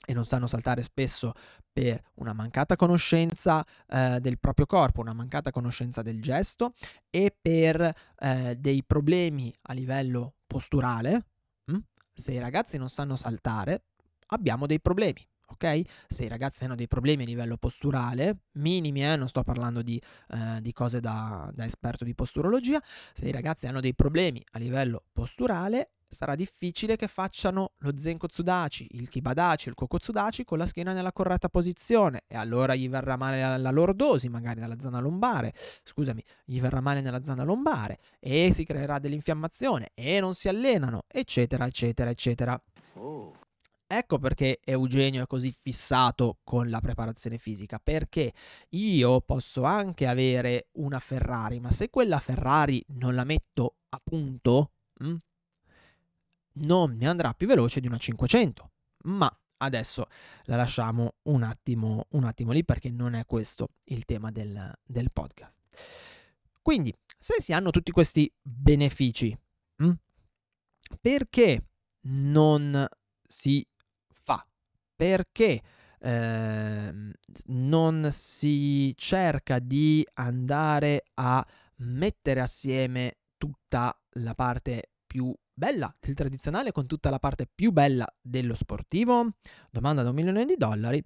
e 0.07 0.15
non 0.15 0.25
sanno 0.25 0.47
saltare 0.47 0.83
spesso 0.83 1.33
per 1.73 2.03
una 2.15 2.33
mancata 2.33 2.77
conoscenza 2.77 3.65
eh, 3.89 4.19
del 4.21 4.39
proprio 4.39 4.67
corpo, 4.67 5.01
una 5.01 5.13
mancata 5.13 5.51
conoscenza 5.51 6.03
del 6.03 6.21
gesto 6.21 6.73
e 7.11 7.37
per 7.41 7.95
eh, 8.19 8.57
dei 8.57 8.83
problemi 8.85 9.55
a 9.63 9.73
livello 9.75 10.35
posturale. 10.47 11.27
Hm? 11.67 11.79
Se 12.15 12.33
i 12.33 12.39
ragazzi 12.39 12.79
non 12.79 12.89
sanno 12.89 13.17
saltare, 13.17 13.83
abbiamo 14.29 14.67
dei 14.67 14.81
problemi. 14.81 15.27
Ok? 15.51 15.83
Se 16.09 16.25
i 16.25 16.29
ragazzi 16.29 16.65
hanno 16.65 16.75
dei 16.75 16.89
problemi 16.89 17.23
a 17.23 17.27
livello 17.27 17.57
posturale, 17.57 18.41
minimi, 18.53 19.05
eh, 19.05 19.17
non 19.17 19.29
sto 19.29 19.43
parlando 19.43 19.81
di, 19.83 20.01
eh, 20.31 20.61
di 20.61 20.73
cose 20.73 21.01
da, 21.01 21.51
da 21.55 21.65
esperto 21.65 22.05
di 22.05 22.15
posturologia, 22.15 22.83
se 23.15 23.27
i 23.27 23.33
ragazzi 23.33 23.67
hanno 23.67 23.81
dei 23.81 23.95
problemi 23.95 24.45
a 24.53 24.59
livello 24.59 25.05
posturale, 25.13 25.93
sarà 26.11 26.35
difficile 26.35 26.97
che 26.97 27.07
facciano 27.07 27.73
lo 27.79 27.97
Zenkotsudachi, 27.97 28.89
il 28.93 29.09
Kibadachi, 29.09 29.69
il 29.69 29.75
Kokotsudachi 29.75 30.45
con 30.45 30.59
la 30.59 30.67
schiena 30.67 30.93
nella 30.93 31.13
corretta 31.13 31.49
posizione 31.49 32.23
e 32.27 32.37
allora 32.37 32.75
gli 32.75 32.89
verrà 32.89 33.17
male 33.17 33.41
la, 33.41 33.57
la 33.57 33.71
lordosi, 33.71 34.29
magari 34.29 34.61
nella 34.61 34.79
zona 34.79 35.01
lombare, 35.01 35.53
scusami, 35.85 36.23
gli 36.45 36.61
verrà 36.61 36.81
male 36.81 37.01
nella 37.01 37.23
zona 37.23 37.45
lombare 37.45 37.99
e 38.19 38.53
si 38.53 38.65
creerà 38.65 38.99
dell'infiammazione 38.99 39.91
e 39.95 40.21
non 40.21 40.35
si 40.35 40.49
allenano, 40.49 41.05
eccetera, 41.07 41.67
eccetera, 41.67 42.11
eccetera. 42.11 42.63
Oh. 42.95 43.33
Ecco 43.91 44.19
perché 44.19 44.61
Eugenio 44.65 45.23
è 45.23 45.27
così 45.27 45.51
fissato 45.51 46.41
con 46.45 46.69
la 46.69 46.79
preparazione 46.79 47.39
fisica, 47.39 47.81
perché 47.83 48.35
io 48.71 49.23
posso 49.23 49.63
anche 49.63 50.07
avere 50.07 50.69
una 50.73 50.99
Ferrari, 50.99 51.59
ma 51.59 51.71
se 51.71 51.89
quella 51.89 52.19
Ferrari 52.19 52.85
non 52.89 53.15
la 53.15 53.25
metto 53.25 53.77
a 53.89 54.01
punto, 54.05 54.73
mh, 54.99 55.09
hm, 55.09 55.17
non 56.61 56.95
mi 56.97 57.07
andrà 57.07 57.33
più 57.35 57.47
veloce 57.47 57.81
di 57.81 57.87
una 57.87 57.99
500. 57.99 58.71
Ma 59.05 59.35
adesso 59.59 60.07
la 60.45 60.57
lasciamo 60.57 61.15
un 61.23 61.43
attimo, 61.43 62.07
un 62.11 62.25
attimo 62.25 62.53
lì 62.53 62.65
perché 62.65 62.91
non 62.91 63.15
è 63.15 63.25
questo 63.25 63.71
il 63.85 64.05
tema 64.05 64.31
del, 64.31 64.73
del 64.85 65.11
podcast. 65.13 65.59
Quindi, 66.63 66.95
se 67.17 67.41
si 67.41 67.53
hanno 67.53 67.71
tutti 67.71 67.91
questi 67.91 68.31
benefici, 68.41 69.37
mh, 69.77 69.85
hm, 69.85 69.95
perché 71.01 71.65
non 72.03 72.87
si 73.27 73.67
fa? 74.13 74.47
Perché 74.95 75.63
eh, 76.01 77.13
non 77.47 78.09
si 78.11 78.95
cerca 78.97 79.59
di 79.59 80.07
andare 80.15 81.05
a 81.15 81.45
mettere 81.77 82.41
assieme 82.41 83.19
tutta 83.37 83.99
la 84.13 84.35
parte 84.35 84.91
più 85.07 85.35
bella 85.59 85.95
del 86.01 86.15
tradizionale 86.15 86.73
con 86.73 86.87
tutta 86.87 87.11
la 87.11 87.19
parte 87.19 87.47
più 87.53 87.73
bella 87.73 88.07
dello 88.23 88.55
sportivo? 88.55 89.35
Domanda 89.71 90.03
da 90.03 90.11
un 90.11 90.15
milione 90.15 90.45
di 90.45 90.55
dollari. 90.57 91.03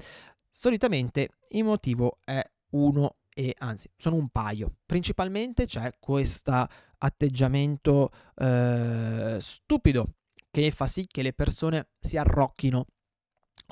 Solitamente 0.48 1.30
il 1.50 1.64
motivo 1.64 2.18
è 2.22 2.44
uno 2.72 3.16
e 3.34 3.54
anzi 3.58 3.90
sono 3.96 4.16
un 4.16 4.28
paio. 4.28 4.76
Principalmente 4.84 5.66
c'è 5.66 5.90
questo 5.98 6.66
atteggiamento 6.98 8.10
eh, 8.36 9.38
stupido 9.40 10.14
che 10.50 10.70
fa 10.70 10.86
sì 10.86 11.06
che 11.06 11.22
le 11.22 11.32
persone 11.32 11.88
si 11.98 12.18
arrocchino 12.18 12.86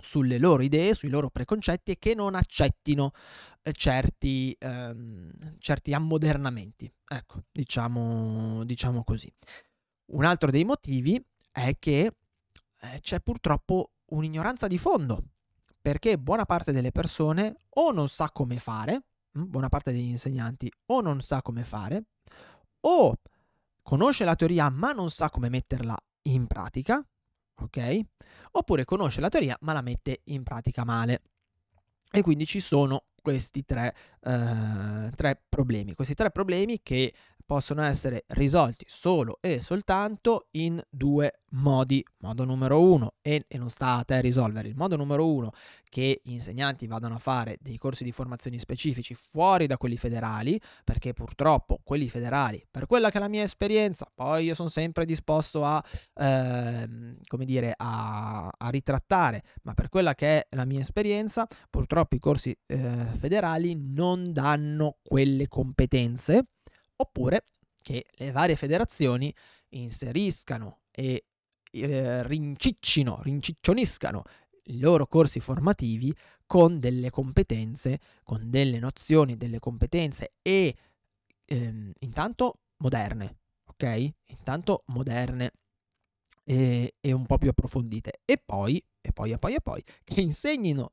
sulle 0.00 0.38
loro 0.38 0.62
idee, 0.62 0.94
sui 0.94 1.10
loro 1.10 1.28
preconcetti 1.28 1.90
e 1.90 1.98
che 1.98 2.14
non 2.14 2.34
accettino 2.34 3.12
eh, 3.62 3.72
certi, 3.72 4.56
ehm, 4.58 5.30
certi 5.58 5.92
ammodernamenti. 5.92 6.90
Ecco, 7.06 7.44
diciamo, 7.52 8.64
diciamo 8.64 9.04
così. 9.04 9.30
Un 10.12 10.24
altro 10.24 10.50
dei 10.50 10.64
motivi 10.64 11.22
è 11.52 11.76
che 11.78 12.00
eh, 12.80 13.00
c'è 13.00 13.20
purtroppo 13.20 13.92
un'ignoranza 14.06 14.66
di 14.66 14.76
fondo, 14.76 15.22
perché 15.80 16.18
buona 16.18 16.44
parte 16.46 16.72
delle 16.72 16.90
persone 16.90 17.54
o 17.70 17.92
non 17.92 18.08
sa 18.08 18.30
come 18.30 18.58
fare, 18.58 19.04
hm, 19.32 19.44
buona 19.48 19.68
parte 19.68 19.92
degli 19.92 20.08
insegnanti 20.08 20.72
o 20.86 21.00
non 21.00 21.20
sa 21.20 21.42
come 21.42 21.62
fare, 21.62 22.04
o 22.80 23.16
conosce 23.82 24.24
la 24.24 24.34
teoria 24.34 24.68
ma 24.68 24.90
non 24.92 25.10
sa 25.10 25.30
come 25.30 25.48
metterla 25.48 25.96
in 26.22 26.48
pratica, 26.48 27.04
ok? 27.60 28.00
Oppure 28.52 28.84
conosce 28.84 29.20
la 29.20 29.28
teoria 29.28 29.56
ma 29.60 29.72
la 29.72 29.82
mette 29.82 30.22
in 30.24 30.42
pratica 30.42 30.84
male. 30.84 31.22
E 32.10 32.22
quindi 32.22 32.46
ci 32.46 32.58
sono 32.58 33.04
questi 33.22 33.64
tre, 33.64 33.94
eh, 34.22 35.12
tre 35.14 35.40
problemi, 35.48 35.94
questi 35.94 36.14
tre 36.14 36.32
problemi 36.32 36.80
che 36.82 37.14
possono 37.50 37.82
essere 37.82 38.26
risolti 38.28 38.84
solo 38.86 39.38
e 39.40 39.60
soltanto 39.60 40.46
in 40.52 40.80
due 40.88 41.40
modi. 41.54 42.00
Modo 42.18 42.44
numero 42.44 42.80
uno, 42.80 43.14
e, 43.20 43.44
e, 43.48 43.58
non 43.58 43.70
sta 43.70 43.96
a 43.96 44.04
te 44.04 44.20
risolvere, 44.20 44.68
il 44.68 44.76
modo 44.76 44.94
numero 44.94 45.26
uno 45.26 45.50
che 45.88 46.20
gli 46.22 46.30
insegnanti 46.30 46.86
vadano 46.86 47.16
a 47.16 47.18
fare 47.18 47.58
dei 47.60 47.76
corsi 47.76 48.04
di 48.04 48.12
formazione 48.12 48.56
specifici 48.60 49.14
fuori 49.14 49.66
da 49.66 49.78
quelli 49.78 49.96
federali, 49.96 50.60
perché 50.84 51.12
purtroppo 51.12 51.80
quelli 51.82 52.08
federali, 52.08 52.64
per 52.70 52.86
quella 52.86 53.10
che 53.10 53.18
è 53.18 53.20
la 53.20 53.28
mia 53.28 53.42
esperienza, 53.42 54.08
poi 54.14 54.44
io 54.44 54.54
sono 54.54 54.68
sempre 54.68 55.04
disposto 55.04 55.64
a, 55.64 55.82
eh, 56.14 57.16
come 57.26 57.44
dire, 57.44 57.74
a, 57.76 58.46
a, 58.46 58.68
ritrattare, 58.68 59.42
ma 59.64 59.74
per 59.74 59.88
quella 59.88 60.14
che 60.14 60.38
è 60.38 60.46
la 60.50 60.64
mia 60.64 60.78
esperienza, 60.78 61.48
purtroppo 61.68 62.14
i 62.14 62.20
corsi 62.20 62.56
eh, 62.66 63.06
federali 63.18 63.74
non 63.76 64.32
danno 64.32 64.98
quelle 65.02 65.48
competenze 65.48 66.44
oppure 67.00 67.46
che 67.82 68.06
le 68.10 68.30
varie 68.30 68.56
federazioni 68.56 69.34
inseriscano 69.70 70.80
e 70.90 71.24
eh, 71.72 72.26
rinciccino, 72.26 73.20
rinciccioniscano 73.22 74.24
i 74.64 74.78
loro 74.78 75.06
corsi 75.06 75.40
formativi 75.40 76.14
con 76.46 76.80
delle 76.80 77.10
competenze, 77.10 78.00
con 78.22 78.50
delle 78.50 78.78
nozioni, 78.78 79.36
delle 79.36 79.60
competenze 79.60 80.32
e 80.42 80.74
ehm, 81.44 81.92
intanto 82.00 82.60
moderne, 82.78 83.38
ok? 83.66 84.12
Intanto 84.26 84.82
moderne 84.86 85.52
e, 86.44 86.96
e, 87.00 87.12
un 87.12 87.26
po' 87.26 87.38
più 87.38 87.50
approfondite 87.50 88.22
e 88.24 88.36
poi, 88.44 88.82
e 89.00 89.12
poi, 89.12 89.30
e 89.30 89.38
poi, 89.38 89.54
e 89.54 89.60
poi, 89.60 89.84
che 90.02 90.20
insegnino 90.20 90.92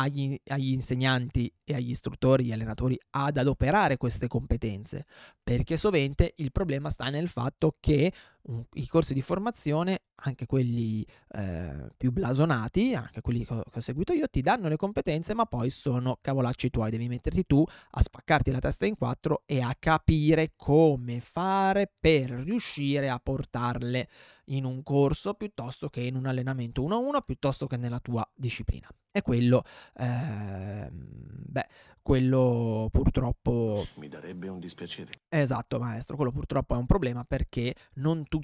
agli, 0.00 0.38
agli, 0.46 0.72
insegnanti 0.72 1.52
e 1.64 1.74
agli 1.74 1.90
istruttori, 1.90 2.44
agli 2.44 2.52
allenatori 2.52 2.98
ad 3.10 3.36
adoperare 3.36 3.96
queste 3.96 4.28
competenze, 4.28 5.06
perché 5.42 5.76
sovente 5.76 6.34
il 6.36 6.52
problema 6.52 6.90
sta 6.90 7.08
nel 7.10 7.28
fatto 7.28 7.76
che 7.80 8.12
um, 8.42 8.64
i 8.74 8.86
corsi 8.86 9.14
di 9.14 9.22
formazione, 9.22 10.02
anche 10.16 10.46
quelli 10.46 11.06
eh, 11.28 11.90
più 11.96 12.12
blasonati, 12.12 12.94
anche 12.94 13.20
quelli 13.20 13.44
che 13.44 13.54
ho, 13.54 13.62
che 13.62 13.78
ho, 13.78 13.80
seguito 13.80 14.12
io, 14.12 14.28
ti 14.28 14.40
danno 14.40 14.68
le 14.68 14.76
competenze, 14.76 15.34
ma 15.34 15.46
poi 15.46 15.70
sono 15.70 16.18
cavolacci 16.20 16.70
tuoi, 16.70 16.90
devi 16.90 17.08
metterti 17.08 17.46
tu 17.46 17.64
a 17.90 18.02
spaccarti 18.02 18.50
la 18.50 18.58
testa 18.58 18.86
in 18.86 18.96
quattro 18.96 19.42
e 19.46 19.60
a 19.60 19.74
capire 19.78 20.52
come 20.56 21.20
fare 21.20 21.92
per 21.98 22.30
riuscire 22.30 23.08
a 23.08 23.18
portarle 23.18 24.08
in 24.46 24.64
un 24.64 24.82
corso 24.82 25.34
piuttosto 25.34 25.88
che 25.88 26.00
in 26.00 26.16
un 26.16 26.26
allenamento 26.26 26.82
uno 26.82 26.94
a 26.94 26.98
uno, 26.98 27.20
piuttosto 27.20 27.66
che 27.66 27.76
nella 27.76 28.00
tua 28.00 28.28
disciplina. 28.34 28.88
E 29.10 29.22
quello, 29.22 29.64
eh, 29.96 30.88
beh, 30.90 31.66
quello 32.02 32.88
purtroppo... 32.92 33.86
Mi 33.96 34.08
darebbe 34.08 34.48
un 34.48 34.60
dispiacere. 34.60 35.10
Esatto, 35.28 35.78
maestro, 35.78 36.16
quello 36.16 36.30
purtroppo 36.30 36.74
è 36.74 36.78
un 36.78 36.86
problema 36.86 37.24
perché 37.24 37.74
non 37.94 38.24
tutti 38.28 38.37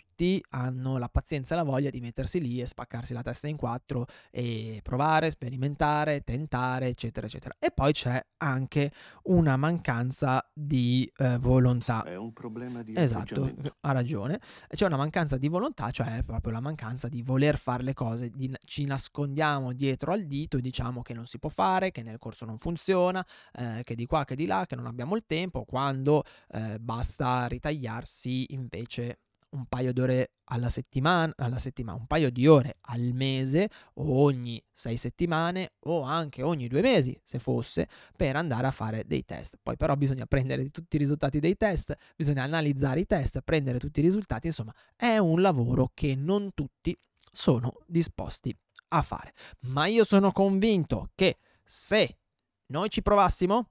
hanno 0.50 0.96
la 0.98 1.08
pazienza 1.08 1.54
e 1.54 1.56
la 1.56 1.64
voglia 1.64 1.90
di 1.90 2.00
mettersi 2.00 2.40
lì 2.40 2.60
e 2.60 2.66
spaccarsi 2.66 3.12
la 3.12 3.22
testa 3.22 3.48
in 3.48 3.56
quattro 3.56 4.06
e 4.30 4.80
provare, 4.82 5.30
sperimentare, 5.30 6.20
tentare, 6.20 6.86
eccetera, 6.86 7.26
eccetera. 7.26 7.54
E 7.58 7.70
poi 7.72 7.92
c'è 7.92 8.24
anche 8.38 8.92
una 9.24 9.56
mancanza 9.56 10.48
di 10.52 11.10
eh, 11.16 11.38
volontà. 11.38 12.04
È 12.04 12.16
un 12.16 12.32
problema 12.32 12.82
di 12.82 12.94
Esatto, 12.96 13.52
ha 13.80 13.92
ragione. 13.92 14.40
C'è 14.68 14.86
una 14.86 14.96
mancanza 14.96 15.36
di 15.36 15.48
volontà, 15.48 15.90
cioè 15.90 16.22
proprio 16.24 16.52
la 16.52 16.60
mancanza 16.60 17.08
di 17.08 17.22
voler 17.22 17.58
fare 17.58 17.82
le 17.82 17.94
cose, 17.94 18.30
di, 18.30 18.52
ci 18.64 18.84
nascondiamo 18.84 19.72
dietro 19.72 20.12
al 20.12 20.24
dito 20.24 20.56
e 20.56 20.60
diciamo 20.60 21.02
che 21.02 21.14
non 21.14 21.26
si 21.26 21.38
può 21.38 21.48
fare, 21.48 21.90
che 21.90 22.02
nel 22.02 22.18
corso 22.18 22.44
non 22.44 22.58
funziona, 22.58 23.24
eh, 23.52 23.80
che 23.82 23.94
di 23.94 24.06
qua, 24.06 24.24
che 24.24 24.36
di 24.36 24.46
là, 24.46 24.64
che 24.66 24.76
non 24.76 24.86
abbiamo 24.86 25.16
il 25.16 25.24
tempo, 25.26 25.64
quando 25.64 26.22
eh, 26.52 26.78
basta 26.78 27.46
ritagliarsi 27.46 28.52
invece 28.52 29.18
un 29.54 29.66
paio 29.66 29.92
d'ore 29.92 30.32
alla 30.44 30.68
settimana, 30.68 31.32
alla 31.36 31.58
settimana, 31.58 31.98
un 31.98 32.06
paio 32.06 32.30
di 32.30 32.46
ore 32.46 32.76
al 32.82 33.12
mese 33.12 33.70
o 33.94 34.22
ogni 34.22 34.62
sei 34.72 34.96
settimane 34.96 35.72
o 35.86 36.02
anche 36.02 36.42
ogni 36.42 36.68
due 36.68 36.82
mesi, 36.82 37.18
se 37.22 37.38
fosse, 37.38 37.88
per 38.16 38.36
andare 38.36 38.66
a 38.66 38.70
fare 38.70 39.04
dei 39.06 39.24
test. 39.24 39.58
Poi 39.62 39.76
però 39.76 39.96
bisogna 39.96 40.26
prendere 40.26 40.68
tutti 40.70 40.96
i 40.96 40.98
risultati 40.98 41.40
dei 41.40 41.56
test, 41.56 41.94
bisogna 42.16 42.42
analizzare 42.42 43.00
i 43.00 43.06
test, 43.06 43.40
prendere 43.42 43.78
tutti 43.78 44.00
i 44.00 44.02
risultati, 44.02 44.48
insomma, 44.48 44.74
è 44.96 45.16
un 45.18 45.40
lavoro 45.40 45.90
che 45.94 46.14
non 46.14 46.50
tutti 46.52 46.96
sono 47.32 47.80
disposti 47.86 48.54
a 48.88 49.02
fare. 49.02 49.32
Ma 49.60 49.86
io 49.86 50.04
sono 50.04 50.32
convinto 50.32 51.10
che 51.14 51.38
se 51.64 52.18
noi 52.66 52.88
ci 52.90 53.02
provassimo, 53.02 53.70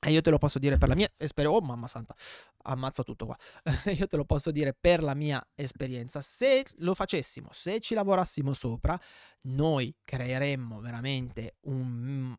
e 0.00 0.10
io 0.10 0.22
te 0.22 0.30
lo 0.30 0.38
posso 0.38 0.58
dire 0.58 0.78
per 0.78 0.88
la 0.88 0.94
mia 0.94 1.12
esperienza, 1.16 1.58
oh 1.58 1.60
mamma 1.60 1.86
santa, 1.86 2.14
ammazzo 2.62 3.02
tutto 3.02 3.26
qua, 3.26 3.36
io 3.92 4.06
te 4.06 4.16
lo 4.16 4.24
posso 4.24 4.50
dire 4.50 4.72
per 4.72 5.02
la 5.02 5.14
mia 5.14 5.46
esperienza, 5.54 6.22
se 6.22 6.64
lo 6.78 6.94
facessimo, 6.94 7.50
se 7.52 7.80
ci 7.80 7.94
lavorassimo 7.94 8.52
sopra, 8.54 8.98
noi 9.42 9.94
creeremmo 10.02 10.80
veramente 10.80 11.56
un 11.62 12.34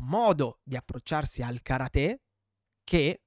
modo 0.00 0.60
di 0.62 0.76
approcciarsi 0.76 1.42
al 1.42 1.60
karate 1.60 2.22
che 2.82 3.22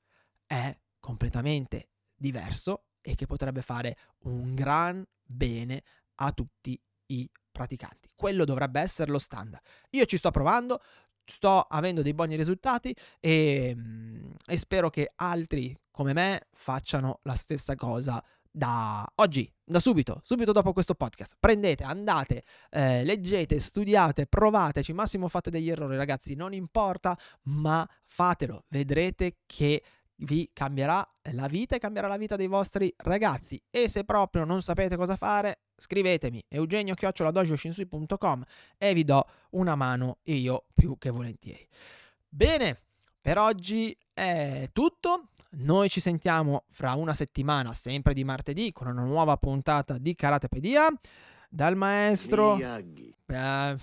è 0.45 0.75
completamente 0.99 1.89
diverso 2.15 2.85
e 3.01 3.15
che 3.15 3.27
potrebbe 3.27 3.61
fare 3.61 3.95
un 4.23 4.55
gran 4.55 5.05
bene 5.23 5.83
a 6.15 6.31
tutti 6.31 6.79
i 7.07 7.29
praticanti. 7.51 8.09
Quello 8.15 8.45
dovrebbe 8.45 8.81
essere 8.81 9.11
lo 9.11 9.19
standard. 9.19 9.63
Io 9.91 10.05
ci 10.05 10.17
sto 10.17 10.31
provando, 10.31 10.81
sto 11.27 11.61
avendo 11.61 12.01
dei 12.01 12.13
buoni 12.13 12.35
risultati 12.35 12.95
e, 13.19 13.73
mm, 13.75 14.31
e 14.47 14.57
spero 14.57 14.89
che 14.89 15.11
altri 15.15 15.77
come 15.91 16.13
me 16.13 16.47
facciano 16.53 17.19
la 17.23 17.33
stessa 17.33 17.75
cosa 17.75 18.23
da 18.57 19.05
oggi, 19.15 19.51
da 19.63 19.79
subito, 19.79 20.19
subito 20.23 20.51
dopo 20.51 20.73
questo 20.73 20.95
podcast. 20.95 21.35
Prendete, 21.39 21.83
andate, 21.83 22.43
eh, 22.71 23.03
leggete, 23.03 23.59
studiate, 23.59 24.25
provateci, 24.25 24.93
massimo 24.93 25.27
fate 25.27 25.51
degli 25.51 25.69
errori 25.69 25.95
ragazzi, 25.95 26.33
non 26.33 26.53
importa, 26.53 27.15
ma 27.43 27.87
fatelo, 28.03 28.65
vedrete 28.69 29.37
che 29.45 29.83
vi 30.17 30.49
cambierà 30.53 31.07
la 31.31 31.47
vita 31.47 31.75
e 31.75 31.79
cambierà 31.79 32.07
la 32.07 32.17
vita 32.17 32.35
dei 32.35 32.47
vostri 32.47 32.93
ragazzi. 32.97 33.61
E 33.69 33.89
se 33.89 34.03
proprio 34.03 34.45
non 34.45 34.61
sapete 34.61 34.95
cosa 34.95 35.15
fare, 35.15 35.59
scrivetemi 35.75 36.43
eugenio-dojoshinsui.com 36.47 38.43
e 38.77 38.93
vi 38.93 39.03
do 39.03 39.25
una 39.51 39.75
mano 39.75 40.19
io 40.23 40.65
più 40.73 40.97
che 40.97 41.09
volentieri. 41.09 41.67
Bene, 42.27 42.77
per 43.21 43.37
oggi 43.37 43.95
è 44.13 44.69
tutto. 44.71 45.29
Noi 45.59 45.89
ci 45.89 46.01
sentiamo 46.01 46.65
fra 46.71 46.93
una 46.93 47.13
settimana, 47.13 47.73
sempre 47.73 48.13
di 48.13 48.23
martedì, 48.23 48.71
con 48.71 48.87
una 48.87 49.03
nuova 49.03 49.37
puntata 49.37 49.97
di 49.97 50.15
Karatepedia. 50.15 50.87
Dal 51.49 51.75
maestro... 51.75 52.57
Eh, 52.59 53.75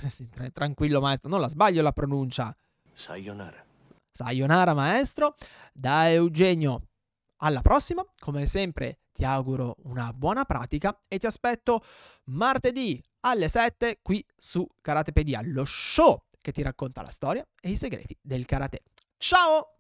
tranquillo 0.52 1.00
maestro, 1.00 1.28
non 1.28 1.40
la 1.40 1.48
sbaglio 1.48 1.82
la 1.82 1.92
pronuncia. 1.92 2.54
Sayonara. 2.92 3.63
Sayonara 4.16 4.74
maestro, 4.74 5.34
da 5.72 6.08
Eugenio 6.08 6.90
alla 7.38 7.62
prossima, 7.62 8.06
come 8.16 8.46
sempre 8.46 9.00
ti 9.12 9.24
auguro 9.24 9.74
una 9.84 10.12
buona 10.12 10.44
pratica 10.44 10.96
e 11.08 11.18
ti 11.18 11.26
aspetto 11.26 11.82
martedì 12.26 13.02
alle 13.20 13.48
7 13.48 13.98
qui 14.02 14.24
su 14.36 14.64
Karatepedia, 14.80 15.40
lo 15.42 15.64
show 15.64 16.26
che 16.40 16.52
ti 16.52 16.62
racconta 16.62 17.02
la 17.02 17.10
storia 17.10 17.44
e 17.60 17.70
i 17.70 17.76
segreti 17.76 18.16
del 18.20 18.46
karate. 18.46 18.82
Ciao! 19.16 19.70